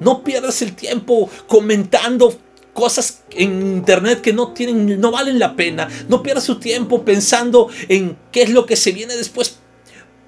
No 0.00 0.24
pierdas 0.24 0.62
el 0.62 0.74
tiempo 0.74 1.30
comentando 1.46 2.36
cosas 2.72 3.22
en 3.30 3.76
internet 3.76 4.20
que 4.20 4.32
no 4.32 4.52
tienen 4.52 5.00
no 5.00 5.10
valen 5.10 5.38
la 5.38 5.54
pena. 5.54 5.88
No 6.08 6.22
pierdas 6.22 6.46
tu 6.46 6.58
tiempo 6.58 7.04
pensando 7.04 7.68
en 7.88 8.16
qué 8.32 8.42
es 8.42 8.50
lo 8.50 8.66
que 8.66 8.76
se 8.76 8.92
viene 8.92 9.16
después. 9.16 9.58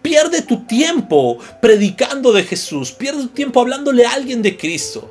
Pierde 0.02 0.42
tu 0.42 0.66
tiempo 0.66 1.38
predicando 1.60 2.32
de 2.32 2.44
Jesús. 2.44 2.92
Pierde 2.92 3.22
tu 3.22 3.28
tiempo 3.28 3.60
hablándole 3.60 4.04
a 4.04 4.12
alguien 4.12 4.42
de 4.42 4.56
Cristo. 4.56 5.10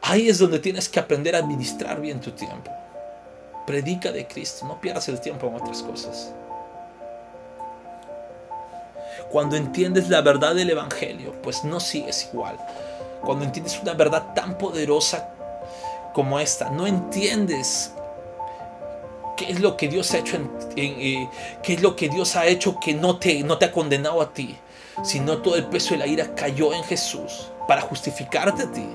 Ahí 0.00 0.28
es 0.28 0.38
donde 0.38 0.58
tienes 0.58 0.88
que 0.88 0.98
aprender 0.98 1.34
a 1.34 1.38
administrar 1.38 2.00
bien 2.00 2.20
tu 2.20 2.30
tiempo. 2.32 2.70
Predica 3.66 4.12
de 4.12 4.26
Cristo. 4.26 4.66
No 4.66 4.80
pierdas 4.80 5.08
el 5.08 5.20
tiempo 5.20 5.46
en 5.46 5.54
otras 5.54 5.82
cosas. 5.82 6.32
Cuando 9.34 9.56
entiendes 9.56 10.10
la 10.10 10.20
verdad 10.20 10.54
del 10.54 10.70
Evangelio, 10.70 11.34
pues 11.42 11.64
no 11.64 11.80
sigues 11.80 12.30
igual. 12.32 12.56
Cuando 13.20 13.44
entiendes 13.44 13.80
una 13.82 13.92
verdad 13.94 14.32
tan 14.32 14.56
poderosa 14.56 15.28
como 16.12 16.38
esta, 16.38 16.70
no 16.70 16.86
entiendes 16.86 17.90
qué 19.36 19.50
es 19.50 19.58
lo 19.58 19.76
que 19.76 19.88
Dios 19.88 20.14
ha 20.14 20.18
hecho, 20.18 20.36
eh, 20.76 21.28
qué 21.64 21.74
es 21.74 21.82
lo 21.82 21.96
que 21.96 22.08
Dios 22.08 22.36
ha 22.36 22.46
hecho 22.46 22.78
que 22.78 22.94
no 22.94 23.18
te, 23.18 23.42
no 23.42 23.58
te 23.58 23.64
ha 23.64 23.72
condenado 23.72 24.22
a 24.22 24.32
ti, 24.32 24.56
sino 25.02 25.38
todo 25.38 25.56
el 25.56 25.66
peso 25.66 25.94
de 25.94 25.98
la 25.98 26.06
ira 26.06 26.32
cayó 26.36 26.72
en 26.72 26.84
Jesús 26.84 27.50
para 27.66 27.80
justificarte 27.80 28.62
a 28.62 28.70
ti. 28.70 28.86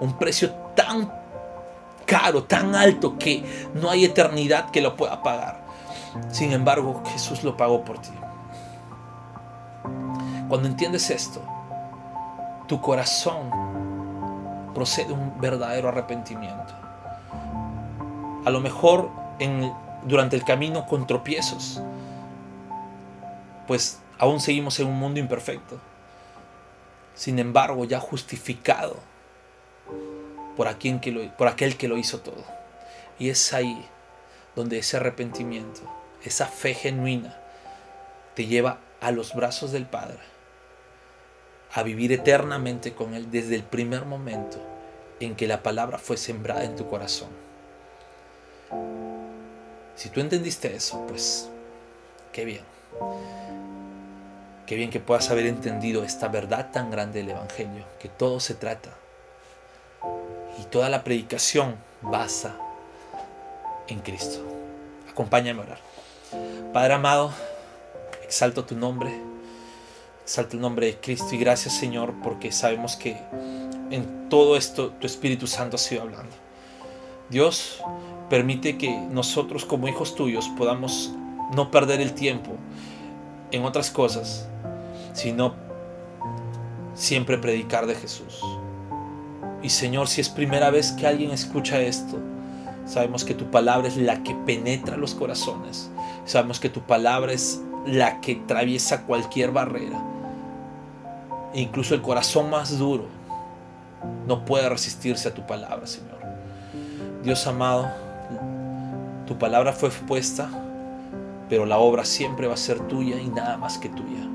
Un 0.00 0.18
precio 0.18 0.50
tan 0.74 1.12
caro, 2.06 2.42
tan 2.42 2.74
alto 2.74 3.16
que 3.16 3.68
no 3.74 3.88
hay 3.88 4.04
eternidad 4.04 4.72
que 4.72 4.80
lo 4.80 4.96
pueda 4.96 5.22
pagar. 5.22 5.64
Sin 6.32 6.50
embargo, 6.50 7.04
Jesús 7.12 7.44
lo 7.44 7.56
pagó 7.56 7.84
por 7.84 8.00
ti. 8.00 8.10
Cuando 10.50 10.66
entiendes 10.66 11.10
esto, 11.10 11.40
tu 12.66 12.80
corazón 12.80 13.52
procede 14.74 15.12
un 15.12 15.40
verdadero 15.40 15.88
arrepentimiento. 15.88 16.74
A 18.44 18.50
lo 18.50 18.58
mejor 18.58 19.10
durante 20.02 20.34
el 20.34 20.42
camino 20.42 20.86
con 20.86 21.06
tropiezos, 21.06 21.80
pues 23.68 24.00
aún 24.18 24.40
seguimos 24.40 24.80
en 24.80 24.88
un 24.88 24.98
mundo 24.98 25.20
imperfecto. 25.20 25.78
Sin 27.14 27.38
embargo, 27.38 27.84
ya 27.84 28.00
justificado 28.00 28.96
por, 30.56 30.66
por 31.38 31.46
aquel 31.46 31.76
que 31.76 31.86
lo 31.86 31.96
hizo 31.96 32.22
todo. 32.22 32.44
Y 33.20 33.28
es 33.28 33.52
ahí 33.52 33.86
donde 34.56 34.78
ese 34.78 34.96
arrepentimiento, 34.96 35.82
esa 36.24 36.46
fe 36.46 36.74
genuina, 36.74 37.38
te 38.34 38.46
lleva 38.46 38.80
a 39.00 39.12
los 39.12 39.32
brazos 39.32 39.70
del 39.70 39.86
Padre 39.86 40.39
a 41.72 41.82
vivir 41.82 42.12
eternamente 42.12 42.94
con 42.94 43.14
Él 43.14 43.30
desde 43.30 43.54
el 43.54 43.62
primer 43.62 44.04
momento 44.04 44.58
en 45.20 45.36
que 45.36 45.46
la 45.46 45.62
palabra 45.62 45.98
fue 45.98 46.16
sembrada 46.16 46.64
en 46.64 46.76
tu 46.76 46.88
corazón. 46.88 47.28
Si 49.94 50.08
tú 50.08 50.20
entendiste 50.20 50.74
eso, 50.74 51.06
pues 51.06 51.48
qué 52.32 52.44
bien. 52.44 52.64
Qué 54.66 54.76
bien 54.76 54.90
que 54.90 55.00
puedas 55.00 55.30
haber 55.30 55.46
entendido 55.46 56.04
esta 56.04 56.28
verdad 56.28 56.70
tan 56.72 56.90
grande 56.90 57.20
del 57.20 57.30
Evangelio, 57.30 57.84
que 57.98 58.08
todo 58.08 58.40
se 58.40 58.54
trata 58.54 58.90
y 60.58 60.64
toda 60.64 60.88
la 60.88 61.04
predicación 61.04 61.76
basa 62.02 62.56
en 63.88 64.00
Cristo. 64.00 64.40
Acompáñame 65.10 65.60
a 65.60 65.64
orar. 65.64 65.78
Padre 66.72 66.94
amado, 66.94 67.32
exalto 68.22 68.64
tu 68.64 68.76
nombre, 68.76 69.12
exalto 70.30 70.54
el 70.54 70.62
nombre 70.62 70.86
de 70.86 70.96
Cristo 71.00 71.34
y 71.34 71.38
gracias 71.38 71.74
Señor 71.74 72.14
porque 72.22 72.52
sabemos 72.52 72.94
que 72.94 73.16
en 73.90 74.28
todo 74.28 74.56
esto 74.56 74.90
tu 74.90 75.04
Espíritu 75.08 75.48
Santo 75.48 75.74
ha 75.74 75.78
sido 75.80 76.02
hablando. 76.02 76.30
Dios 77.30 77.82
permite 78.28 78.78
que 78.78 78.96
nosotros 79.10 79.64
como 79.64 79.88
hijos 79.88 80.14
tuyos 80.14 80.48
podamos 80.56 81.12
no 81.56 81.72
perder 81.72 82.00
el 82.00 82.12
tiempo 82.12 82.52
en 83.50 83.64
otras 83.64 83.90
cosas, 83.90 84.46
sino 85.14 85.56
siempre 86.94 87.36
predicar 87.36 87.88
de 87.88 87.96
Jesús. 87.96 88.40
Y 89.64 89.70
Señor, 89.70 90.06
si 90.06 90.20
es 90.20 90.28
primera 90.28 90.70
vez 90.70 90.92
que 90.92 91.08
alguien 91.08 91.32
escucha 91.32 91.80
esto, 91.80 92.20
sabemos 92.86 93.24
que 93.24 93.34
tu 93.34 93.50
palabra 93.50 93.88
es 93.88 93.96
la 93.96 94.22
que 94.22 94.36
penetra 94.46 94.96
los 94.96 95.16
corazones. 95.16 95.90
Sabemos 96.24 96.60
que 96.60 96.68
tu 96.68 96.82
palabra 96.82 97.32
es 97.32 97.60
la 97.84 98.20
que 98.20 98.42
atraviesa 98.44 99.06
cualquier 99.06 99.50
barrera. 99.50 100.09
E 101.52 101.60
incluso 101.60 101.94
el 101.94 102.02
corazón 102.02 102.50
más 102.50 102.78
duro 102.78 103.06
no 104.26 104.44
puede 104.44 104.68
resistirse 104.68 105.28
a 105.28 105.34
tu 105.34 105.46
palabra, 105.46 105.86
Señor. 105.86 106.18
Dios 107.22 107.46
amado, 107.46 107.88
tu 109.26 109.36
palabra 109.38 109.72
fue 109.72 109.90
puesta, 109.90 110.48
pero 111.48 111.66
la 111.66 111.78
obra 111.78 112.04
siempre 112.04 112.46
va 112.46 112.54
a 112.54 112.56
ser 112.56 112.80
tuya 112.80 113.20
y 113.20 113.28
nada 113.28 113.56
más 113.56 113.78
que 113.78 113.88
tuya. 113.88 114.26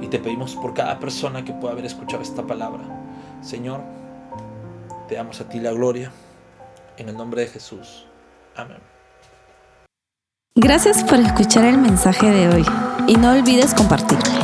Y 0.00 0.08
te 0.08 0.18
pedimos 0.18 0.56
por 0.56 0.74
cada 0.74 0.98
persona 0.98 1.44
que 1.44 1.52
pueda 1.52 1.72
haber 1.72 1.86
escuchado 1.86 2.22
esta 2.22 2.42
palabra. 2.42 2.82
Señor, 3.42 3.80
te 5.08 5.14
damos 5.14 5.40
a 5.40 5.48
ti 5.48 5.60
la 5.60 5.72
gloria. 5.72 6.10
En 6.96 7.08
el 7.08 7.16
nombre 7.16 7.42
de 7.42 7.48
Jesús. 7.48 8.06
Amén. 8.56 8.78
Gracias 10.56 11.02
por 11.02 11.18
escuchar 11.18 11.64
el 11.64 11.78
mensaje 11.78 12.30
de 12.30 12.48
hoy 12.48 12.64
y 13.08 13.16
no 13.16 13.32
olvides 13.32 13.74
compartirlo. 13.74 14.43